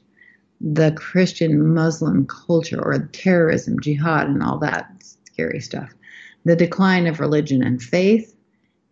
the 0.61 0.93
Christian 0.93 1.75
Muslim 1.75 2.27
culture, 2.27 2.81
or 2.81 3.09
terrorism, 3.13 3.81
jihad, 3.81 4.29
and 4.29 4.43
all 4.43 4.59
that 4.59 4.91
scary 5.25 5.61
stuff, 5.61 5.93
the 6.45 6.57
decline 6.57 7.07
of 7.07 7.21
religion 7.21 7.63
and 7.63 7.83
faith, 7.83 8.35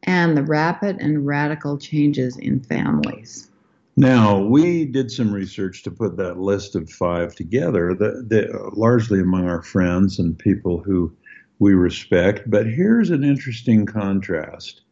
and 0.05 0.37
the 0.37 0.43
rapid 0.43 0.97
and 1.01 1.27
radical 1.27 1.79
changes 1.79 2.37
in 2.39 2.61
families. 2.61 3.51
Now, 3.97 4.41
we 4.41 4.87
did 4.87 5.11
some 5.11 5.33
research 5.33 5.83
to 5.83 5.91
put 5.91 6.17
that 6.17 6.39
list 6.39 6.75
of 6.75 6.89
five 6.89 7.35
together, 7.35 7.95
the, 7.95 8.25
the, 8.27 8.71
largely 8.73 9.21
among 9.21 9.49
our 9.49 9.63
friends 9.63 10.19
and 10.19 10.39
people 10.39 10.79
who 10.79 11.13
we 11.59 11.75
respect. 11.75 12.49
But 12.49 12.67
here's 12.67 13.11
an 13.11 13.25
interesting 13.25 13.87
contrast 13.87 14.83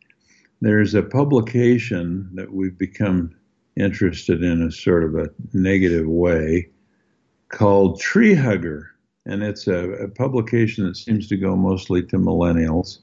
there's 0.61 0.95
a 0.95 1.03
publication 1.03 2.29
that 2.35 2.53
we've 2.53 2.77
become 2.77 3.35
interested 3.77 4.43
in 4.43 4.63
a 4.63 4.73
sort 4.73 5.05
of 5.05 5.15
a 5.15 5.31
negative 5.53 6.07
way 6.07 6.69
called 7.49 8.01
Tree 8.01 8.35
Hugger. 8.35 8.91
And 9.25 9.43
it's 9.43 9.69
a, 9.69 9.91
a, 9.93 10.09
publication 10.09 10.85
that 10.87 10.97
seems 10.97 11.29
to 11.29 11.37
go 11.37 11.55
mostly 11.55 12.03
to 12.05 12.17
millennials. 12.17 12.99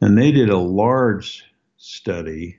And 0.00 0.16
they 0.16 0.32
did 0.32 0.48
a 0.48 0.58
large 0.58 1.44
study, 1.76 2.58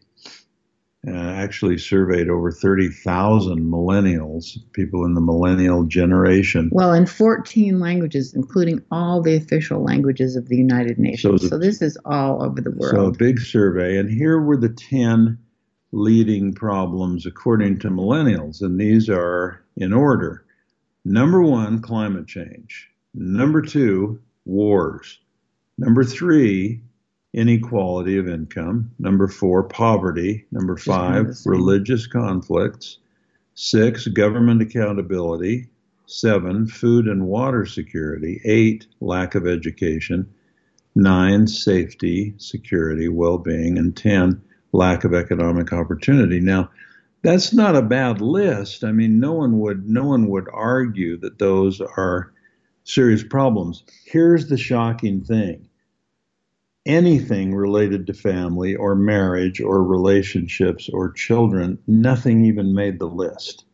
uh, 1.07 1.12
actually 1.12 1.79
surveyed 1.79 2.29
over 2.29 2.51
30,000 2.51 3.60
millennials, 3.60 4.57
people 4.74 5.05
in 5.05 5.15
the 5.15 5.21
millennial 5.21 5.83
generation. 5.83 6.69
Well, 6.71 6.93
in 6.93 7.07
14 7.07 7.79
languages, 7.79 8.33
including 8.36 8.83
all 8.91 9.21
the 9.21 9.36
official 9.36 9.83
languages 9.83 10.36
of 10.36 10.50
the 10.50 10.57
United 10.57 11.00
Nations. 11.00 11.41
So, 11.41 11.48
so 11.50 11.57
this 11.57 11.81
is 11.81 11.98
all 12.05 12.43
over 12.43 12.62
the 12.62 12.71
world. 12.71 12.95
So 12.95 13.05
a 13.05 13.12
big 13.12 13.39
survey. 13.39 13.98
And 13.98 14.10
here 14.10 14.39
were 14.39 14.57
the 14.57 14.69
10 14.69 15.39
leading 15.91 16.53
problems 16.53 17.25
according 17.25 17.79
to 17.79 17.89
millennials. 17.89 18.62
And 18.62 18.79
these 18.79 19.10
are 19.10 19.63
in 19.75 19.93
order. 19.93 20.45
Number 21.03 21.41
one, 21.41 21.81
climate 21.81 22.27
change. 22.27 22.89
Number 23.13 23.62
two, 23.62 24.19
wars. 24.45 25.19
Number 25.77 26.03
three, 26.03 26.81
inequality 27.33 28.17
of 28.17 28.27
income. 28.27 28.91
Number 29.00 29.27
four, 29.27 29.63
poverty. 29.63 30.45
Number 30.51 30.77
five, 30.77 31.38
religious 31.45 32.07
conflicts. 32.07 32.97
Six, 33.53 34.07
government 34.07 34.61
accountability. 34.61 35.69
Seven, 36.05 36.67
food 36.67 37.07
and 37.07 37.25
water 37.25 37.65
security. 37.65 38.41
Eight, 38.43 38.88
lack 39.00 39.35
of 39.35 39.47
education. 39.47 40.33
Nine, 40.93 41.47
safety, 41.47 42.33
security, 42.38 43.07
well 43.07 43.38
being. 43.38 43.77
And 43.77 43.95
10, 43.95 44.41
lack 44.73 45.05
of 45.05 45.13
economic 45.13 45.71
opportunity. 45.71 46.41
Now, 46.41 46.69
that's 47.23 47.53
not 47.53 47.75
a 47.75 47.81
bad 47.81 48.19
list. 48.19 48.83
I 48.83 48.91
mean, 48.91 49.19
no 49.19 49.33
one 49.33 49.59
would 49.59 49.88
no 49.88 50.05
one 50.05 50.27
would 50.27 50.47
argue 50.51 51.17
that 51.17 51.39
those 51.39 51.79
are 51.79 52.33
serious 52.83 53.23
problems. 53.23 53.83
Here's 54.05 54.47
the 54.47 54.57
shocking 54.57 55.23
thing 55.23 55.67
anything 56.85 57.53
related 57.53 58.07
to 58.07 58.13
family 58.13 58.75
or 58.75 58.95
marriage 58.95 59.61
or 59.61 59.83
relationships 59.83 60.89
or 60.91 61.11
children, 61.11 61.77
nothing 61.87 62.46
even 62.46 62.74
made 62.74 63.00
the 63.00 63.07
list. 63.07 63.65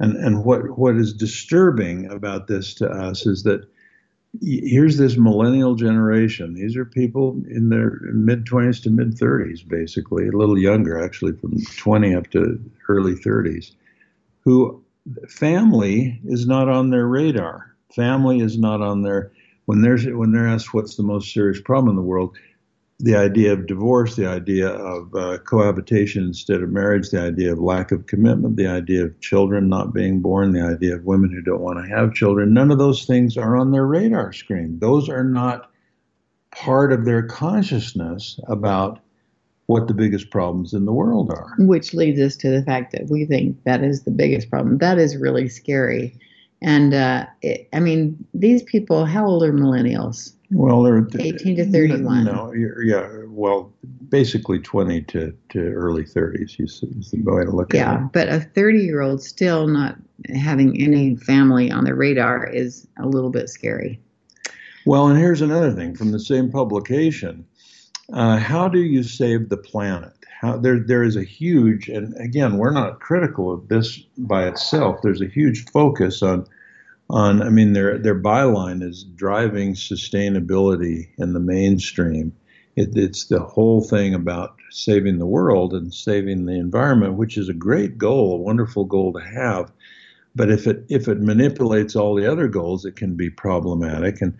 And, 0.00 0.16
and 0.16 0.44
what, 0.44 0.78
what 0.78 0.96
is 0.96 1.12
disturbing 1.12 2.10
about 2.10 2.46
this 2.46 2.74
to 2.74 2.88
us 2.88 3.26
is 3.26 3.42
that 3.44 3.68
here's 4.40 4.96
this 4.96 5.16
millennial 5.16 5.74
generation. 5.74 6.54
These 6.54 6.76
are 6.76 6.84
people 6.84 7.40
in 7.50 7.68
their 7.68 7.98
mid 8.12 8.46
20s 8.46 8.82
to 8.84 8.90
mid 8.90 9.16
30s, 9.16 9.66
basically, 9.66 10.28
a 10.28 10.32
little 10.32 10.58
younger, 10.58 11.02
actually, 11.02 11.32
from 11.32 11.60
20 11.76 12.14
up 12.14 12.30
to 12.30 12.58
early 12.88 13.14
30s, 13.14 13.72
who 14.40 14.82
family 15.28 16.20
is 16.24 16.46
not 16.46 16.68
on 16.68 16.90
their 16.90 17.06
radar. 17.06 17.74
Family 17.94 18.40
is 18.40 18.56
not 18.56 18.80
on 18.80 19.02
their 19.02 19.32
when 19.70 19.82
they're 19.82 20.16
when 20.16 20.32
they're 20.32 20.48
asked 20.48 20.74
what's 20.74 20.96
the 20.96 21.02
most 21.04 21.32
serious 21.32 21.60
problem 21.60 21.90
in 21.90 21.94
the 21.94 22.02
world, 22.02 22.36
the 22.98 23.14
idea 23.14 23.52
of 23.52 23.68
divorce, 23.68 24.16
the 24.16 24.26
idea 24.26 24.68
of 24.68 25.14
uh, 25.14 25.38
cohabitation 25.38 26.24
instead 26.24 26.60
of 26.60 26.70
marriage, 26.70 27.10
the 27.10 27.20
idea 27.20 27.52
of 27.52 27.60
lack 27.60 27.92
of 27.92 28.06
commitment, 28.06 28.56
the 28.56 28.66
idea 28.66 29.04
of 29.04 29.20
children 29.20 29.68
not 29.68 29.94
being 29.94 30.20
born, 30.20 30.50
the 30.50 30.60
idea 30.60 30.96
of 30.96 31.04
women 31.04 31.30
who 31.30 31.40
don't 31.40 31.60
want 31.60 31.78
to 31.78 31.88
have 31.88 32.14
children, 32.14 32.52
none 32.52 32.72
of 32.72 32.78
those 32.78 33.04
things 33.04 33.36
are 33.36 33.56
on 33.56 33.70
their 33.70 33.86
radar 33.86 34.32
screen. 34.32 34.76
Those 34.80 35.08
are 35.08 35.22
not 35.22 35.70
part 36.50 36.92
of 36.92 37.04
their 37.04 37.22
consciousness 37.22 38.40
about 38.48 38.98
what 39.66 39.86
the 39.86 39.94
biggest 39.94 40.30
problems 40.30 40.74
in 40.74 40.84
the 40.84 40.92
world 40.92 41.30
are. 41.30 41.54
Which 41.60 41.94
leads 41.94 42.18
us 42.18 42.36
to 42.38 42.50
the 42.50 42.64
fact 42.64 42.90
that 42.90 43.08
we 43.08 43.24
think 43.24 43.62
that 43.62 43.84
is 43.84 44.02
the 44.02 44.10
biggest 44.10 44.50
problem. 44.50 44.78
That 44.78 44.98
is 44.98 45.16
really 45.16 45.48
scary. 45.48 46.18
And 46.62 46.92
uh, 46.92 47.26
it, 47.42 47.68
I 47.72 47.80
mean, 47.80 48.22
these 48.34 48.62
people, 48.62 49.06
how 49.06 49.26
old 49.26 49.42
are 49.42 49.52
millennials? 49.52 50.34
Well, 50.52 50.82
they're 50.82 51.06
18 51.18 51.56
to 51.56 51.70
31. 51.70 52.24
No, 52.24 52.52
yeah, 52.52 53.08
well, 53.28 53.72
basically 54.08 54.58
20 54.58 55.02
to, 55.02 55.32
to 55.50 55.58
early 55.72 56.04
30s 56.04 56.60
is, 56.60 56.82
is 56.82 57.12
the 57.12 57.22
way 57.22 57.44
to 57.44 57.50
look 57.50 57.72
yeah, 57.72 57.92
at 57.92 57.94
it. 57.94 58.00
Yeah, 58.00 58.08
but 58.12 58.28
a 58.28 58.40
30 58.40 58.80
year 58.80 59.00
old 59.00 59.22
still 59.22 59.68
not 59.68 59.96
having 60.34 60.80
any 60.80 61.16
family 61.16 61.70
on 61.70 61.84
the 61.84 61.94
radar 61.94 62.46
is 62.46 62.86
a 62.98 63.06
little 63.06 63.30
bit 63.30 63.48
scary. 63.48 64.00
Well, 64.86 65.08
and 65.08 65.18
here's 65.18 65.40
another 65.40 65.72
thing 65.72 65.94
from 65.94 66.10
the 66.10 66.20
same 66.20 66.50
publication. 66.50 67.46
Uh, 68.12 68.38
how 68.38 68.68
do 68.68 68.80
you 68.80 69.02
save 69.02 69.48
the 69.48 69.56
planet? 69.56 70.12
How, 70.40 70.56
there, 70.56 70.80
there 70.80 71.02
is 71.02 71.16
a 71.16 71.22
huge, 71.22 71.88
and 71.88 72.14
again, 72.18 72.56
we're 72.56 72.72
not 72.72 73.00
critical 73.00 73.52
of 73.52 73.68
this 73.68 73.98
by 74.16 74.48
itself. 74.48 75.00
There's 75.02 75.20
a 75.20 75.28
huge 75.28 75.64
focus 75.70 76.22
on, 76.22 76.46
on. 77.08 77.42
I 77.42 77.50
mean, 77.50 77.72
their 77.72 77.98
their 77.98 78.18
byline 78.18 78.82
is 78.82 79.04
driving 79.04 79.74
sustainability 79.74 81.10
in 81.18 81.34
the 81.34 81.40
mainstream. 81.40 82.32
It, 82.74 82.96
it's 82.96 83.26
the 83.26 83.40
whole 83.40 83.82
thing 83.82 84.14
about 84.14 84.56
saving 84.70 85.18
the 85.18 85.26
world 85.26 85.74
and 85.74 85.92
saving 85.92 86.46
the 86.46 86.58
environment, 86.58 87.14
which 87.14 87.36
is 87.36 87.48
a 87.48 87.54
great 87.54 87.98
goal, 87.98 88.34
a 88.34 88.42
wonderful 88.42 88.84
goal 88.84 89.12
to 89.12 89.20
have. 89.20 89.70
But 90.34 90.50
if 90.50 90.66
it 90.66 90.84
if 90.88 91.06
it 91.06 91.20
manipulates 91.20 91.94
all 91.94 92.14
the 92.14 92.30
other 92.30 92.48
goals, 92.48 92.84
it 92.84 92.96
can 92.96 93.14
be 93.14 93.30
problematic. 93.30 94.20
And 94.20 94.36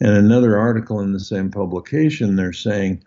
and 0.00 0.16
another 0.16 0.58
article 0.58 1.00
in 1.00 1.12
the 1.12 1.20
same 1.20 1.50
publication, 1.50 2.36
they're 2.36 2.52
saying 2.52 3.04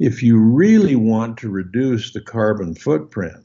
if 0.00 0.22
you 0.22 0.38
really 0.38 0.96
want 0.96 1.36
to 1.38 1.50
reduce 1.50 2.12
the 2.12 2.22
carbon 2.22 2.74
footprint, 2.74 3.44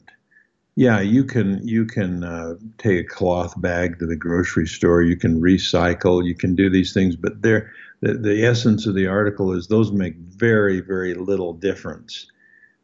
yeah, 0.74 1.00
you 1.00 1.22
can 1.22 1.66
you 1.66 1.84
can 1.84 2.24
uh, 2.24 2.54
take 2.78 2.98
a 2.98 3.14
cloth 3.14 3.60
bag 3.60 3.98
to 3.98 4.06
the 4.06 4.16
grocery 4.16 4.66
store. 4.66 5.02
You 5.02 5.16
can 5.16 5.40
recycle. 5.40 6.26
You 6.26 6.34
can 6.34 6.54
do 6.54 6.68
these 6.68 6.92
things, 6.92 7.14
but 7.14 7.42
the, 7.42 7.66
the 8.00 8.44
essence 8.44 8.86
of 8.86 8.94
the 8.94 9.06
article 9.06 9.52
is 9.52 9.68
those 9.68 9.92
make 9.92 10.16
very 10.16 10.80
very 10.80 11.14
little 11.14 11.52
difference. 11.52 12.26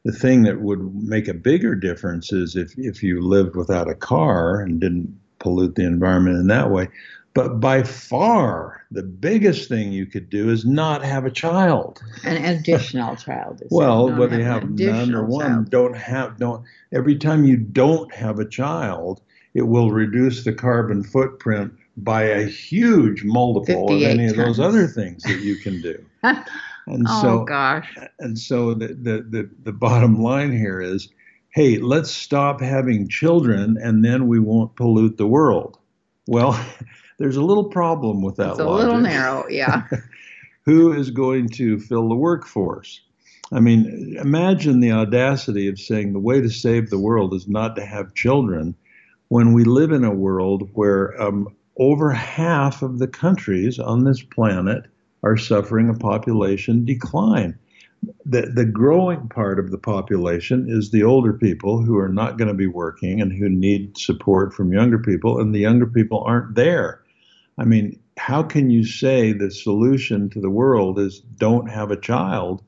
The 0.05 0.13
thing 0.13 0.43
that 0.43 0.61
would 0.61 0.95
make 0.95 1.29
a 1.29 1.35
bigger 1.35 1.75
difference 1.75 2.33
is 2.33 2.57
if 2.57 2.75
if 2.79 3.03
you 3.03 3.23
lived 3.23 3.57
without 3.57 3.91
a 3.91 3.95
car 3.95 4.61
and 4.61 4.81
didn't 4.81 5.19
pollute 5.39 5.75
the 5.75 5.85
environment 5.85 6.37
in 6.37 6.47
that 6.49 6.71
way. 6.71 6.89
But 7.35 7.61
by 7.61 7.83
far, 7.83 8.85
the 8.91 9.03
biggest 9.03 9.69
thing 9.69 9.91
you 9.91 10.05
could 10.05 10.29
do 10.29 10.51
is 10.51 10.67
not 10.67 11.03
have 11.03 11.25
a 11.25 11.31
child. 11.31 12.03
An 12.25 12.45
additional 12.45 13.17
child. 13.17 13.63
well, 13.71 14.15
whether 14.15 14.37
you 14.37 14.45
have 14.45 14.69
none 14.69 15.15
or 15.15 15.25
one, 15.25 15.47
child. 15.47 15.71
don't 15.71 15.97
have 15.97 16.39
don't. 16.39 16.65
Every 16.93 17.17
time 17.17 17.45
you 17.45 17.57
don't 17.57 18.13
have 18.13 18.39
a 18.39 18.45
child, 18.45 19.23
it 19.55 19.63
will 19.63 19.91
reduce 19.91 20.45
the 20.45 20.53
carbon 20.53 21.03
footprint 21.03 21.73
by 21.97 22.23
a 22.23 22.45
huge 22.45 23.25
multiple 23.25 23.95
of 23.95 24.03
any 24.03 24.27
of 24.27 24.37
those 24.37 24.61
other 24.61 24.87
things 24.87 25.23
that 25.23 25.41
you 25.41 25.57
can 25.57 25.81
do. 25.81 26.05
And 26.87 27.07
oh, 27.09 27.23
so, 27.23 27.45
gosh. 27.45 27.97
And 28.19 28.39
so 28.39 28.75
the, 28.75 28.89
the, 28.89 29.23
the, 29.29 29.51
the 29.63 29.73
bottom 29.73 30.21
line 30.21 30.53
here 30.53 30.81
is, 30.81 31.09
hey, 31.51 31.79
let's 31.79 32.11
stop 32.11 32.61
having 32.61 33.09
children 33.09 33.77
and 33.81 34.05
then 34.05 34.27
we 34.27 34.41
won't 34.41 34.75
pollute 34.75 35.17
the 35.17 35.27
world. 35.27 35.79
Well, 36.27 36.53
there's 37.19 37.37
a 37.37 37.43
little 37.43 37.65
problem 37.65 38.23
with 38.23 38.37
that. 38.37 38.51
It's 38.51 38.61
a 38.61 38.65
logic. 38.65 38.87
little 38.87 39.01
narrow, 39.01 39.49
yeah. 39.49 39.87
Who 40.65 40.93
is 40.93 41.11
going 41.11 41.49
to 41.51 41.79
fill 41.79 42.09
the 42.09 42.15
workforce? 42.15 43.01
I 43.53 43.61
mean, 43.61 44.17
imagine 44.19 44.81
the 44.81 44.93
audacity 44.93 45.69
of 45.69 45.79
saying 45.79 46.13
the 46.13 46.19
way 46.19 46.41
to 46.41 46.49
save 46.49 46.89
the 46.89 46.99
world 46.99 47.35
is 47.35 47.47
not 47.47 47.77
to 47.77 47.85
have 47.85 48.15
children 48.15 48.75
when 49.29 49.53
we 49.53 49.65
live 49.65 49.93
in 49.93 50.05
a 50.05 50.15
world 50.15 50.71
where 50.75 51.21
um, 51.21 51.49
over 51.79 52.11
half 52.11 52.83
of 52.83 52.99
the 52.99 53.09
countries 53.09 53.79
on 53.79 54.05
this 54.05 54.23
planet 54.23 54.87
are 55.23 55.37
suffering 55.37 55.89
a 55.89 55.95
population 55.95 56.85
decline. 56.85 57.59
The, 58.25 58.43
the 58.43 58.65
growing 58.65 59.29
part 59.29 59.59
of 59.59 59.71
the 59.71 59.79
population 59.79 60.67
is 60.69 60.91
the 60.91 61.05
older 61.05 61.33
people 61.33 61.83
who 61.83 61.97
are 61.99 62.09
not 62.09 62.37
going 62.37 62.49
to 62.49 62.55
be 62.55 62.67
working 62.67 63.21
and 63.21 63.33
who 63.33 63.49
need 63.49 63.97
support 63.97 64.53
from 64.53 64.73
younger 64.73 64.99
people, 64.99 65.41
and 65.41 65.55
the 65.55 65.61
younger 65.61 65.87
people 65.87 66.25
aren't 66.27 66.55
there. 66.55 67.02
I 67.59 67.65
mean, 67.65 67.99
how 68.17 68.43
can 68.43 68.71
you 68.71 68.85
say 68.85 69.33
the 69.33 69.51
solution 69.51 70.31
to 70.31 70.41
the 70.41 70.51
world 70.51 70.99
is 70.99 71.21
don't 71.21 71.69
have 71.69 71.91
a 71.91 72.01
child? 72.01 72.63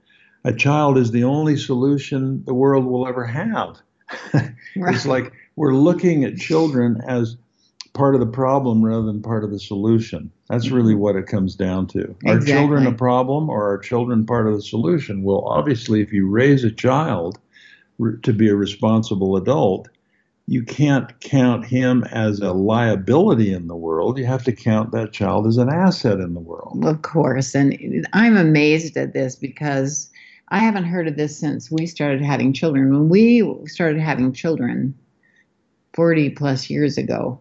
A 0.45 0.53
child 0.53 0.99
is 0.99 1.11
the 1.11 1.25
only 1.25 1.57
solution 1.57 2.45
the 2.45 2.55
world 2.55 2.85
will 2.85 3.07
ever 3.07 3.25
have. 3.25 3.77
right. 4.35 4.55
It's 4.77 5.07
like 5.07 5.33
we're 5.57 5.75
looking 5.75 6.25
at 6.25 6.37
children 6.37 7.01
as 7.07 7.37
part 7.95 8.15
of 8.15 8.21
the 8.21 8.27
problem 8.27 8.85
rather 8.85 9.07
than 9.07 9.23
part 9.23 9.45
of 9.45 9.51
the 9.51 9.59
solution. 9.59 10.31
That's 10.49 10.71
really 10.71 10.93
mm-hmm. 10.93 11.03
what 11.03 11.17
it 11.17 11.27
comes 11.27 11.55
down 11.55 11.87
to. 11.89 12.01
Exactly. 12.01 12.31
Are 12.31 12.41
children 12.41 12.87
a 12.87 12.93
problem 12.93 13.49
or 13.49 13.73
are 13.73 13.79
children 13.79 14.27
part 14.27 14.47
of 14.47 14.55
the 14.55 14.63
solution? 14.63 15.23
Well, 15.23 15.45
obviously, 15.47 16.03
if 16.03 16.13
you 16.13 16.29
raise 16.29 16.65
a 16.65 16.71
child 16.71 17.39
to 18.23 18.33
be 18.33 18.49
a 18.49 18.57
responsible 18.57 19.37
adult, 19.37 19.89
you 20.47 20.63
can't 20.63 21.19
count 21.21 21.65
him 21.65 22.05
as 22.05 22.41
a 22.41 22.53
liability 22.53 23.53
in 23.53 23.67
the 23.67 23.77
world. 23.77 24.19
You 24.19 24.27
have 24.27 24.45
to 24.45 24.53
count 24.53 24.93
that 24.93 25.13
child 25.13 25.47
as 25.47 25.57
an 25.57 25.71
asset 25.71 26.21
in 26.21 26.35
the 26.35 26.41
world. 26.41 26.85
Of 26.85 27.03
course. 27.03 27.55
And 27.55 28.07
I'm 28.13 28.37
amazed 28.37 28.97
at 28.97 29.15
this 29.15 29.37
because 29.37 30.11
I 30.49 30.59
haven't 30.59 30.85
heard 30.85 31.09
of 31.09 31.17
this 31.17 31.39
since 31.39 31.71
we 31.71 31.87
started 31.87 32.21
having 32.21 32.53
children. 32.53 32.91
When 32.91 33.09
we 33.09 33.67
started 33.67 34.01
having 34.01 34.33
children 34.33 34.95
40 35.95 36.31
plus 36.31 36.69
years 36.69 36.99
ago, 36.99 37.41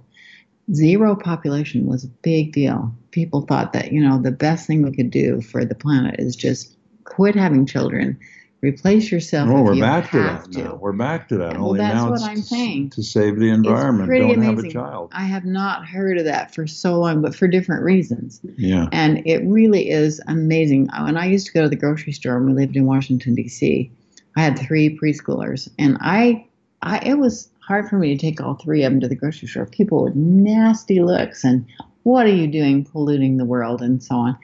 zero 0.73 1.15
population 1.15 1.85
was 1.85 2.05
a 2.05 2.09
big 2.21 2.53
deal. 2.53 2.95
People 3.11 3.41
thought 3.41 3.73
that, 3.73 3.91
you 3.91 4.01
know, 4.01 4.21
the 4.21 4.31
best 4.31 4.65
thing 4.65 4.81
we 4.81 4.95
could 4.95 5.09
do 5.09 5.41
for 5.41 5.65
the 5.65 5.75
planet 5.75 6.15
is 6.19 6.37
just 6.37 6.77
quit 7.03 7.35
having 7.35 7.65
children 7.65 8.17
Replace 8.63 9.11
yourself. 9.11 9.49
Oh, 9.49 9.61
we're 9.61 9.77
back 9.77 10.09
to 10.11 10.19
that 10.19 10.51
to. 10.53 10.63
now. 10.63 10.75
We're 10.75 10.93
back 10.93 11.27
to 11.27 11.37
that. 11.37 11.57
Well, 11.57 11.71
Only 11.71 11.79
that's 11.79 11.95
now 11.95 12.09
what 12.09 12.21
I'm 12.21 12.37
to, 12.37 12.41
saying. 12.41 12.91
To 12.91 13.03
save 13.03 13.37
the 13.37 13.49
environment, 13.49 14.09
don't 14.09 14.21
amazing. 14.21 14.43
have 14.43 14.59
a 14.59 14.71
child. 14.71 15.11
I 15.11 15.25
have 15.25 15.43
not 15.43 15.85
heard 15.85 16.17
of 16.17 16.23
that 16.23 16.55
for 16.55 16.65
so 16.65 16.97
long, 16.97 17.21
but 17.21 17.35
for 17.35 17.45
different 17.49 17.83
reasons. 17.83 18.39
Yeah. 18.55 18.87
And 18.93 19.21
it 19.27 19.43
really 19.45 19.89
is 19.89 20.21
amazing. 20.29 20.89
Uh, 20.91 21.03
when 21.03 21.17
I 21.17 21.25
used 21.25 21.45
to 21.47 21.51
go 21.51 21.63
to 21.63 21.67
the 21.67 21.75
grocery 21.75 22.13
store 22.13 22.35
when 22.39 22.55
we 22.55 22.61
lived 22.61 22.77
in 22.77 22.85
Washington 22.85 23.35
D.C., 23.35 23.91
I 24.37 24.41
had 24.41 24.57
three 24.57 24.97
preschoolers, 24.97 25.69
and 25.77 25.97
I, 25.99 26.47
I 26.81 26.99
it 26.99 27.15
was 27.15 27.49
hard 27.59 27.89
for 27.89 27.97
me 27.97 28.15
to 28.15 28.21
take 28.21 28.39
all 28.39 28.53
three 28.53 28.85
of 28.85 28.93
them 28.93 29.01
to 29.01 29.09
the 29.09 29.15
grocery 29.15 29.49
store. 29.49 29.65
People 29.65 30.05
with 30.05 30.15
nasty 30.15 31.01
looks 31.01 31.43
and 31.43 31.65
what 32.03 32.25
are 32.25 32.33
you 32.33 32.47
doing 32.47 32.85
polluting 32.85 33.35
the 33.35 33.45
world 33.45 33.81
and 33.81 34.01
so 34.01 34.15
on. 34.15 34.37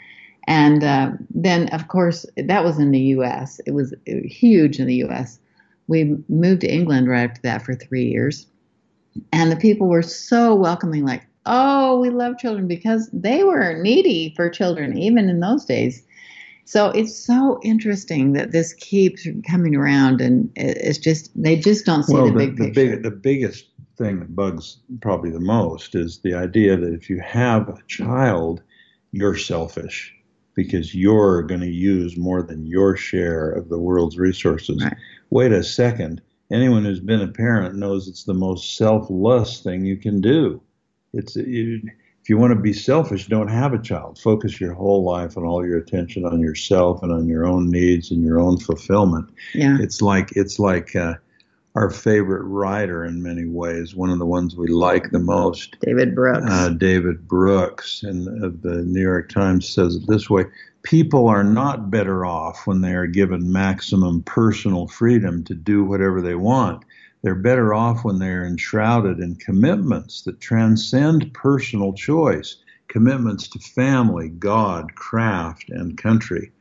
And 0.47 0.83
uh, 0.83 1.11
then, 1.29 1.69
of 1.69 1.87
course, 1.87 2.25
that 2.37 2.63
was 2.63 2.79
in 2.79 2.91
the 2.91 2.99
U.S. 2.99 3.59
It 3.65 3.71
was 3.71 3.93
huge 4.05 4.79
in 4.79 4.87
the 4.87 4.95
U.S. 4.95 5.39
We 5.87 6.15
moved 6.27 6.61
to 6.61 6.67
England 6.67 7.07
right 7.07 7.29
after 7.29 7.41
that 7.43 7.63
for 7.63 7.75
three 7.75 8.05
years, 8.05 8.47
and 9.31 9.51
the 9.51 9.55
people 9.55 9.87
were 9.87 10.01
so 10.01 10.55
welcoming, 10.55 11.05
like, 11.05 11.25
"Oh, 11.45 11.99
we 11.99 12.09
love 12.09 12.37
children," 12.37 12.67
because 12.67 13.09
they 13.11 13.43
were 13.43 13.73
needy 13.81 14.33
for 14.35 14.49
children 14.49 14.97
even 14.97 15.29
in 15.29 15.39
those 15.39 15.65
days. 15.65 16.03
So 16.65 16.91
it's 16.91 17.15
so 17.15 17.59
interesting 17.63 18.33
that 18.33 18.51
this 18.51 18.73
keeps 18.75 19.27
coming 19.49 19.75
around, 19.75 20.21
and 20.21 20.51
it's 20.55 20.99
just 20.99 21.31
they 21.41 21.55
just 21.55 21.85
don't 21.85 22.03
see 22.03 22.13
well, 22.13 22.25
the, 22.25 22.31
the 22.31 22.37
big 22.37 22.57
the 22.57 22.63
picture. 22.65 22.95
Big, 22.95 23.03
the 23.03 23.11
biggest 23.11 23.65
thing 23.97 24.19
that 24.19 24.35
bugs 24.35 24.77
probably 25.01 25.31
the 25.31 25.39
most 25.39 25.95
is 25.95 26.19
the 26.19 26.33
idea 26.33 26.77
that 26.77 26.93
if 26.93 27.09
you 27.09 27.19
have 27.19 27.69
a 27.69 27.77
child, 27.87 28.61
you're 29.11 29.35
selfish 29.35 30.15
because 30.63 30.93
you're 30.93 31.43
going 31.43 31.61
to 31.61 31.67
use 31.67 32.17
more 32.17 32.41
than 32.43 32.67
your 32.67 32.97
share 32.97 33.49
of 33.49 33.69
the 33.69 33.79
world's 33.79 34.17
resources. 34.17 34.83
Right. 34.83 34.97
Wait 35.29 35.53
a 35.53 35.63
second. 35.63 36.21
Anyone 36.51 36.83
who's 36.83 36.99
been 36.99 37.21
a 37.21 37.29
parent 37.29 37.75
knows 37.75 38.09
it's 38.09 38.25
the 38.25 38.33
most 38.33 38.75
selfless 38.75 39.61
thing 39.61 39.85
you 39.85 39.95
can 39.95 40.19
do. 40.19 40.61
It's 41.13 41.37
you, 41.37 41.81
if 42.21 42.29
you 42.29 42.37
want 42.37 42.51
to 42.51 42.59
be 42.59 42.73
selfish, 42.73 43.27
don't 43.27 43.47
have 43.47 43.73
a 43.73 43.81
child. 43.81 44.19
Focus 44.19 44.59
your 44.59 44.73
whole 44.73 45.03
life 45.03 45.37
and 45.37 45.45
all 45.45 45.65
your 45.65 45.77
attention 45.77 46.25
on 46.25 46.41
yourself 46.41 47.01
and 47.03 47.11
on 47.13 47.29
your 47.29 47.45
own 47.45 47.71
needs 47.71 48.11
and 48.11 48.21
your 48.21 48.41
own 48.41 48.57
fulfillment. 48.57 49.29
Yeah. 49.53 49.77
It's 49.79 50.01
like 50.01 50.33
it's 50.35 50.59
like 50.59 50.93
uh, 50.93 51.13
our 51.75 51.89
favorite 51.89 52.43
writer 52.43 53.05
in 53.05 53.21
many 53.21 53.45
ways, 53.45 53.95
one 53.95 54.09
of 54.09 54.19
the 54.19 54.25
ones 54.25 54.55
we 54.55 54.67
like 54.67 55.11
the 55.11 55.19
most. 55.19 55.77
David 55.81 56.15
Brooks. 56.15 56.45
Uh, 56.49 56.69
David 56.69 57.27
Brooks 57.27 58.03
and 58.03 58.25
the 58.61 58.83
New 58.83 59.01
York 59.01 59.29
Times 59.29 59.69
says 59.69 59.95
it 59.95 60.07
this 60.07 60.29
way 60.29 60.45
People 60.83 61.27
are 61.27 61.43
not 61.43 61.91
better 61.91 62.25
off 62.25 62.65
when 62.65 62.81
they 62.81 62.93
are 62.93 63.05
given 63.05 63.51
maximum 63.51 64.23
personal 64.23 64.87
freedom 64.87 65.43
to 65.43 65.53
do 65.53 65.83
whatever 65.83 66.21
they 66.21 66.35
want. 66.35 66.83
They're 67.21 67.35
better 67.35 67.73
off 67.73 68.05
when 68.05 68.19
they 68.19 68.29
are 68.29 68.45
enshrouded 68.45 69.19
in 69.19 69.35
commitments 69.35 70.21
that 70.21 70.39
transcend 70.39 71.33
personal 71.33 71.93
choice, 71.93 72.55
commitments 72.87 73.47
to 73.49 73.59
family, 73.59 74.29
God, 74.29 74.95
craft, 74.95 75.69
and 75.69 75.97
country 75.97 76.51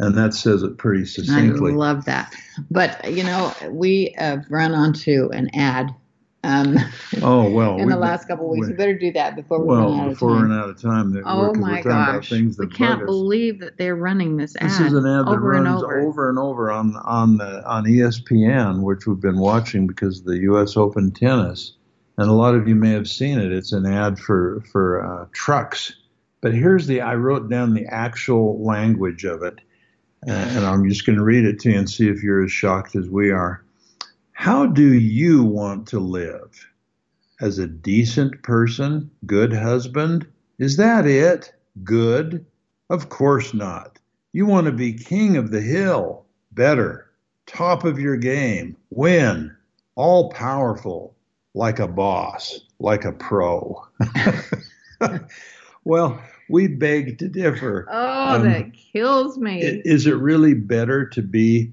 and 0.00 0.16
that 0.16 0.32
says 0.32 0.62
it 0.62 0.78
pretty 0.78 1.04
succinctly. 1.04 1.72
I 1.72 1.74
love 1.74 2.06
that. 2.06 2.34
But 2.70 3.12
you 3.12 3.22
know, 3.22 3.54
we 3.68 4.14
have 4.16 4.46
run 4.48 4.72
onto 4.72 5.28
an 5.32 5.50
ad. 5.54 5.94
Um, 6.42 6.78
oh 7.20 7.50
well, 7.50 7.76
in 7.76 7.90
the 7.90 7.98
last 7.98 8.26
couple 8.26 8.46
of 8.46 8.52
weeks, 8.52 8.68
we, 8.68 8.72
better 8.72 8.98
do 8.98 9.12
that 9.12 9.36
before 9.36 9.60
we 9.60 9.66
well, 9.66 9.90
run 9.90 10.00
out 10.00 10.08
before 10.08 10.30
of 10.30 10.36
time. 10.36 10.48
we 10.48 10.54
run 10.54 10.58
out 10.58 10.70
of 10.70 10.80
time. 10.80 11.22
oh 11.26 11.48
we're, 11.48 11.52
my 11.52 11.82
we're 11.84 11.90
gosh, 11.90 12.30
things 12.30 12.56
that 12.56 12.70
we 12.70 12.74
can't 12.74 13.04
believe 13.04 13.60
that 13.60 13.76
they're 13.76 13.94
running 13.94 14.38
this 14.38 14.56
ad. 14.56 14.70
This 14.70 14.80
is 14.80 14.94
an 14.94 15.04
ad 15.06 15.26
that 15.26 15.32
over 15.32 15.40
runs 15.40 15.66
and 15.66 15.76
over. 15.76 16.00
over 16.00 16.30
and 16.30 16.38
over 16.38 16.70
on 16.70 16.96
on 16.96 17.36
the 17.36 17.62
on 17.68 17.84
ESPN, 17.84 18.82
which 18.82 19.06
we've 19.06 19.20
been 19.20 19.38
watching 19.38 19.86
because 19.86 20.20
of 20.20 20.24
the 20.24 20.38
U.S. 20.38 20.78
Open 20.78 21.10
tennis, 21.10 21.74
and 22.16 22.30
a 22.30 22.32
lot 22.32 22.54
of 22.54 22.66
you 22.66 22.74
may 22.74 22.92
have 22.92 23.08
seen 23.08 23.38
it. 23.38 23.52
It's 23.52 23.72
an 23.72 23.84
ad 23.84 24.18
for 24.18 24.62
for 24.72 25.04
uh, 25.04 25.26
trucks. 25.32 25.92
But 26.40 26.54
here's 26.54 26.86
the 26.86 27.02
I 27.02 27.16
wrote 27.16 27.50
down 27.50 27.74
the 27.74 27.84
actual 27.84 28.64
language 28.64 29.24
of 29.26 29.42
it 29.42 29.60
and 30.26 30.64
I'm 30.64 30.88
just 30.88 31.06
going 31.06 31.16
to 31.16 31.24
read 31.24 31.44
it 31.44 31.60
to 31.60 31.70
you 31.70 31.78
and 31.78 31.88
see 31.88 32.08
if 32.08 32.22
you're 32.22 32.44
as 32.44 32.52
shocked 32.52 32.96
as 32.96 33.08
we 33.08 33.30
are. 33.30 33.64
How 34.32 34.66
do 34.66 34.94
you 34.94 35.44
want 35.44 35.88
to 35.88 36.00
live? 36.00 36.66
As 37.40 37.58
a 37.58 37.66
decent 37.66 38.42
person, 38.42 39.10
good 39.26 39.52
husband? 39.52 40.26
Is 40.58 40.76
that 40.76 41.06
it? 41.06 41.52
Good? 41.84 42.44
Of 42.90 43.08
course 43.08 43.54
not. 43.54 43.98
You 44.32 44.46
want 44.46 44.66
to 44.66 44.72
be 44.72 44.92
king 44.92 45.36
of 45.36 45.50
the 45.50 45.60
hill, 45.60 46.24
better, 46.52 47.10
top 47.46 47.84
of 47.84 47.98
your 47.98 48.16
game, 48.16 48.76
win, 48.90 49.54
all 49.94 50.30
powerful, 50.30 51.14
like 51.54 51.78
a 51.78 51.88
boss, 51.88 52.60
like 52.78 53.04
a 53.04 53.12
pro. 53.12 53.86
well, 55.84 56.22
we 56.50 56.66
beg 56.66 57.18
to 57.18 57.28
differ. 57.28 57.86
Oh, 57.90 58.34
um, 58.34 58.42
that 58.44 58.72
kills 58.74 59.38
me. 59.38 59.60
Is 59.62 60.06
it 60.06 60.16
really 60.16 60.54
better 60.54 61.06
to 61.10 61.22
be 61.22 61.72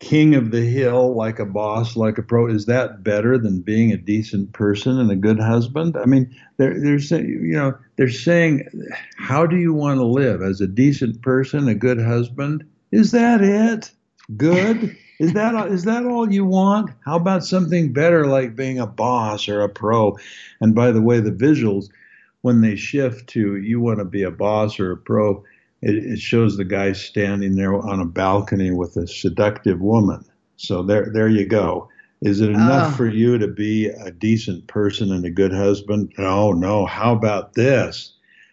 king 0.00 0.34
of 0.34 0.50
the 0.50 0.60
hill 0.60 1.14
like 1.14 1.38
a 1.38 1.46
boss, 1.46 1.96
like 1.96 2.18
a 2.18 2.22
pro? 2.22 2.46
Is 2.46 2.66
that 2.66 3.02
better 3.02 3.38
than 3.38 3.60
being 3.60 3.92
a 3.92 3.96
decent 3.96 4.52
person 4.52 4.98
and 4.98 5.10
a 5.10 5.16
good 5.16 5.40
husband? 5.40 5.96
I 5.96 6.04
mean, 6.04 6.34
they're, 6.58 6.78
they're 6.78 7.00
saying, 7.00 7.26
you 7.26 7.54
know, 7.54 7.76
they're 7.96 8.08
saying, 8.08 8.68
how 9.16 9.46
do 9.46 9.56
you 9.56 9.72
want 9.72 9.98
to 9.98 10.04
live 10.04 10.42
as 10.42 10.60
a 10.60 10.66
decent 10.66 11.22
person, 11.22 11.68
a 11.68 11.74
good 11.74 12.00
husband? 12.00 12.64
Is 12.92 13.12
that 13.12 13.40
it? 13.40 13.90
Good? 14.36 14.96
Is 15.20 15.32
that 15.34 15.68
is 15.70 15.84
that 15.84 16.04
all 16.04 16.32
you 16.32 16.44
want? 16.44 16.90
How 17.04 17.14
about 17.14 17.44
something 17.44 17.92
better 17.92 18.26
like 18.26 18.56
being 18.56 18.80
a 18.80 18.86
boss 18.86 19.48
or 19.48 19.60
a 19.60 19.68
pro? 19.68 20.18
And 20.60 20.74
by 20.74 20.90
the 20.90 21.00
way, 21.00 21.20
the 21.20 21.30
visuals 21.30 21.88
when 22.44 22.60
they 22.60 22.76
shift 22.76 23.26
to 23.26 23.56
you 23.56 23.80
want 23.80 23.98
to 23.98 24.04
be 24.04 24.22
a 24.22 24.30
boss 24.30 24.78
or 24.78 24.92
a 24.92 24.96
pro, 24.98 25.42
it, 25.80 25.94
it 25.94 26.18
shows 26.18 26.58
the 26.58 26.64
guy 26.64 26.92
standing 26.92 27.56
there 27.56 27.74
on 27.74 28.00
a 28.00 28.04
balcony 28.04 28.70
with 28.70 28.98
a 28.98 29.06
seductive 29.06 29.80
woman. 29.80 30.22
So 30.56 30.82
there, 30.82 31.08
there 31.10 31.28
you 31.28 31.46
go. 31.46 31.88
Is 32.20 32.42
it 32.42 32.50
enough 32.50 32.92
oh. 32.92 32.96
for 32.96 33.08
you 33.08 33.38
to 33.38 33.48
be 33.48 33.86
a 33.86 34.10
decent 34.10 34.66
person 34.66 35.10
and 35.10 35.24
a 35.24 35.30
good 35.30 35.54
husband? 35.54 36.12
No, 36.18 36.52
no. 36.52 36.84
How 36.84 37.14
about 37.14 37.54
this? 37.54 38.12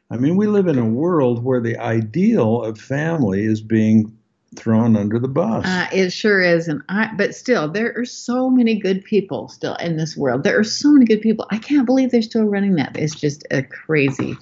I 0.10 0.16
mean, 0.16 0.38
we 0.38 0.48
live 0.48 0.68
in 0.68 0.80
a 0.80 0.86
world 0.86 1.44
where 1.44 1.60
the 1.60 1.78
ideal 1.78 2.64
of 2.64 2.80
family 2.80 3.44
is 3.44 3.60
being 3.60 4.18
thrown 4.56 4.96
under 4.96 5.20
the 5.20 5.28
bus. 5.28 5.66
Uh, 5.66 5.88
it 5.94 6.12
sure 6.12 6.42
is, 6.42 6.68
and 6.68 6.82
I. 6.90 7.12
But 7.16 7.36
still, 7.36 7.70
there 7.70 7.94
are 7.98 8.06
so 8.06 8.50
many 8.50 8.76
good 8.76 9.04
people 9.04 9.48
still 9.48 9.76
in 9.76 9.98
this 9.98 10.18
world. 10.18 10.44
There 10.44 10.60
are 10.60 10.64
so 10.64 10.92
many 10.92 11.06
good 11.06 11.22
people. 11.22 11.46
I 11.50 11.58
can't 11.58 11.86
believe 11.86 12.12
they're 12.12 12.22
still 12.22 12.46
running 12.46 12.76
that. 12.76 12.98
It's 12.98 13.16
just 13.16 13.46
a 13.52 13.64
crazy, 13.64 14.38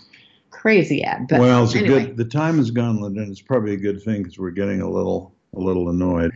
crazy 0.49 1.03
ad. 1.03 1.27
But 1.27 1.39
well, 1.39 1.63
it's 1.63 1.75
anyway. 1.75 2.03
a 2.03 2.05
good. 2.07 2.17
The 2.17 2.25
time 2.25 2.57
has 2.57 2.71
gone, 2.71 3.03
and 3.03 3.17
it's 3.17 3.41
probably 3.41 3.73
a 3.73 3.77
good 3.77 4.01
thing 4.01 4.23
because 4.23 4.39
we're 4.39 4.51
getting 4.51 4.81
a 4.81 4.89
little, 4.89 5.35
a 5.55 5.59
little 5.59 5.89
annoyed. 5.89 6.31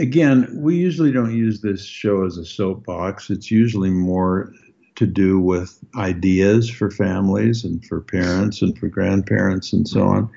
Again, 0.00 0.48
we 0.52 0.76
usually 0.76 1.12
don't 1.12 1.36
use 1.36 1.60
this 1.60 1.84
show 1.84 2.24
as 2.24 2.36
a 2.36 2.44
soapbox. 2.44 3.30
It's 3.30 3.50
usually 3.50 3.90
more 3.90 4.52
to 4.96 5.06
do 5.06 5.40
with 5.40 5.78
ideas 5.96 6.68
for 6.68 6.90
families 6.90 7.64
and 7.64 7.84
for 7.84 8.00
parents 8.00 8.62
and 8.62 8.76
for 8.78 8.88
grandparents 8.88 9.72
and 9.72 9.88
so 9.88 10.02
on. 10.02 10.30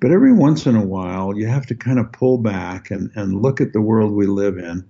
But 0.00 0.12
every 0.12 0.32
once 0.32 0.66
in 0.66 0.76
a 0.76 0.84
while, 0.84 1.36
you 1.36 1.46
have 1.46 1.66
to 1.66 1.74
kind 1.74 1.98
of 1.98 2.12
pull 2.12 2.38
back 2.38 2.90
and, 2.90 3.10
and 3.16 3.42
look 3.42 3.60
at 3.60 3.72
the 3.72 3.80
world 3.80 4.12
we 4.12 4.26
live 4.26 4.56
in 4.56 4.88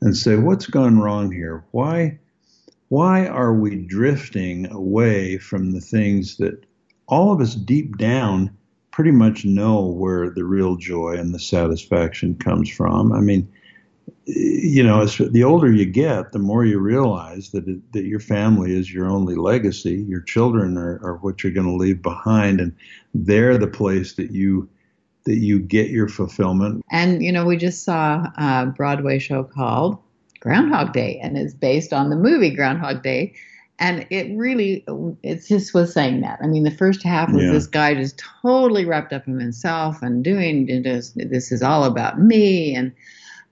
and 0.00 0.16
say, 0.16 0.36
what's 0.36 0.66
gone 0.66 0.98
wrong 0.98 1.30
here? 1.30 1.64
Why, 1.72 2.18
why 2.88 3.26
are 3.26 3.54
we 3.54 3.76
drifting 3.76 4.70
away 4.70 5.38
from 5.38 5.72
the 5.72 5.80
things 5.80 6.38
that 6.38 6.64
all 7.06 7.32
of 7.32 7.40
us 7.40 7.54
deep 7.54 7.98
down 7.98 8.56
pretty 8.92 9.10
much 9.10 9.44
know 9.44 9.86
where 9.86 10.30
the 10.30 10.44
real 10.44 10.76
joy 10.76 11.16
and 11.18 11.34
the 11.34 11.38
satisfaction 11.38 12.34
comes 12.34 12.70
from? 12.70 13.12
I 13.12 13.20
mean, 13.20 13.50
you 14.26 14.82
know, 14.82 15.02
as 15.02 15.16
the 15.18 15.44
older 15.44 15.70
you 15.72 15.86
get, 15.86 16.32
the 16.32 16.40
more 16.40 16.64
you 16.64 16.80
realize 16.80 17.50
that 17.50 17.66
it, 17.68 17.92
that 17.92 18.04
your 18.04 18.18
family 18.18 18.76
is 18.76 18.92
your 18.92 19.08
only 19.08 19.36
legacy. 19.36 20.04
Your 20.08 20.20
children 20.20 20.76
are, 20.76 20.98
are 21.02 21.16
what 21.18 21.42
you're 21.42 21.52
going 21.52 21.66
to 21.66 21.76
leave 21.76 22.02
behind, 22.02 22.60
and 22.60 22.74
they're 23.14 23.56
the 23.56 23.68
place 23.68 24.14
that 24.14 24.32
you 24.32 24.68
that 25.26 25.36
you 25.36 25.60
get 25.60 25.90
your 25.90 26.08
fulfillment. 26.08 26.84
And 26.90 27.22
you 27.22 27.30
know, 27.30 27.44
we 27.44 27.56
just 27.56 27.84
saw 27.84 28.26
a 28.36 28.66
Broadway 28.66 29.20
show 29.20 29.44
called 29.44 29.98
Groundhog 30.40 30.92
Day, 30.92 31.20
and 31.22 31.38
it's 31.38 31.54
based 31.54 31.92
on 31.92 32.10
the 32.10 32.16
movie 32.16 32.50
Groundhog 32.50 33.02
Day. 33.02 33.34
And 33.78 34.06
it 34.08 34.34
really, 34.36 34.84
it 35.22 35.44
just 35.46 35.74
was 35.74 35.92
saying 35.92 36.22
that. 36.22 36.38
I 36.42 36.46
mean, 36.46 36.62
the 36.62 36.70
first 36.70 37.02
half 37.02 37.30
was 37.30 37.44
yeah. 37.44 37.52
this 37.52 37.66
guy 37.66 37.94
just 37.94 38.22
totally 38.42 38.86
wrapped 38.86 39.12
up 39.12 39.28
in 39.28 39.38
himself 39.38 40.00
and 40.00 40.24
doing 40.24 40.64
this. 40.82 41.12
This 41.14 41.52
is 41.52 41.62
all 41.62 41.84
about 41.84 42.18
me, 42.18 42.74
and 42.74 42.92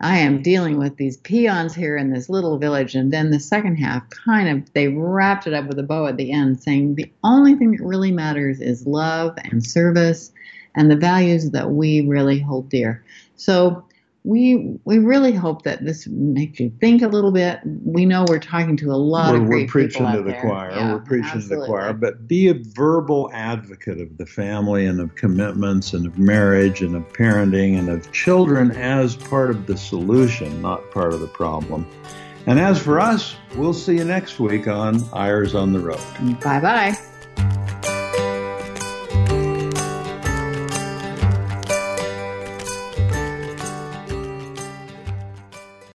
I 0.05 0.19
am 0.19 0.43
dealing 0.43 0.77
with 0.77 0.99
these 0.99 1.17
peons 1.17 1.75
here 1.75 1.97
in 1.97 2.13
this 2.13 2.29
little 2.29 2.59
village. 2.59 2.95
And 2.95 3.11
then 3.11 3.31
the 3.31 3.41
second 3.41 3.77
half, 3.77 4.03
kind 4.11 4.51
of, 4.51 4.71
they 4.75 4.89
wrapped 4.89 5.47
it 5.47 5.55
up 5.55 5.67
with 5.67 5.79
a 5.79 5.83
bow 5.83 6.07
at 6.07 6.19
the 6.19 6.31
end, 6.31 6.63
saying 6.63 6.97
the 6.97 7.11
only 7.25 7.55
thing 7.55 7.71
that 7.71 7.83
really 7.83 8.13
matters 8.13 8.61
is 8.61 8.87
love 8.87 9.35
and 9.45 9.65
service 9.65 10.31
and 10.75 10.91
the 10.91 10.97
values 10.97 11.53
that 11.53 11.71
we 11.71 12.03
really 12.03 12.39
hold 12.39 12.69
dear. 12.69 13.03
So 13.37 13.83
we 14.25 14.79
we 14.85 14.99
really 14.99 15.33
hope 15.33 15.63
that 15.63 15.85
this 15.85 16.07
makes 16.07 16.59
you 16.59 16.73
think 16.81 17.03
a 17.03 17.09
little 17.09 17.31
bit. 17.31 17.61
We 17.65 18.07
know 18.07 18.25
we're 18.27 18.39
talking 18.39 18.75
to 18.79 18.91
a 18.91 18.97
lot 18.97 19.35
we're, 19.35 19.43
of 19.43 19.47
great 19.47 19.67
we're 19.67 19.69
preaching 19.69 20.11
to 20.11 20.23
the 20.23 20.31
there. 20.31 20.41
choir. 20.41 20.71
Yeah, 20.71 20.93
we're 20.95 21.01
preaching 21.01 21.27
absolutely. 21.27 21.57
to 21.57 21.61
the 21.61 21.67
choir, 21.67 21.93
but 21.93 22.27
be 22.27 22.49
a 22.49 22.55
verbal 22.55 23.31
advocate 23.35 24.01
of 24.01 24.17
the 24.17 24.25
family 24.25 24.87
and 24.87 24.99
of 24.99 25.15
commitments 25.15 25.93
and 25.93 26.07
of 26.07 26.19
marriage 26.19 26.81
and 26.81 26.97
of 26.97 27.07
parenting 27.13 27.79
and 27.79 27.91
of 27.91 28.11
children 28.13 28.71
as 28.71 29.15
part 29.15 29.51
of 29.51 29.67
the 29.67 29.77
solution, 29.77 30.63
not 30.63 30.91
part 30.91 31.13
of 31.13 31.21
the 31.21 31.29
problem. 31.29 31.87
And 32.47 32.59
as 32.59 32.81
for 32.81 33.01
us, 33.01 33.37
we'll 33.57 33.75
see 33.75 33.97
you 33.97 34.05
next 34.05 34.41
week 34.41 34.69
on 34.69 35.07
Eyres 35.15 35.55
on 35.55 35.75
the 35.75 35.81
Road. 35.81 36.41
Bye 36.41 36.61
bye. 36.61 37.61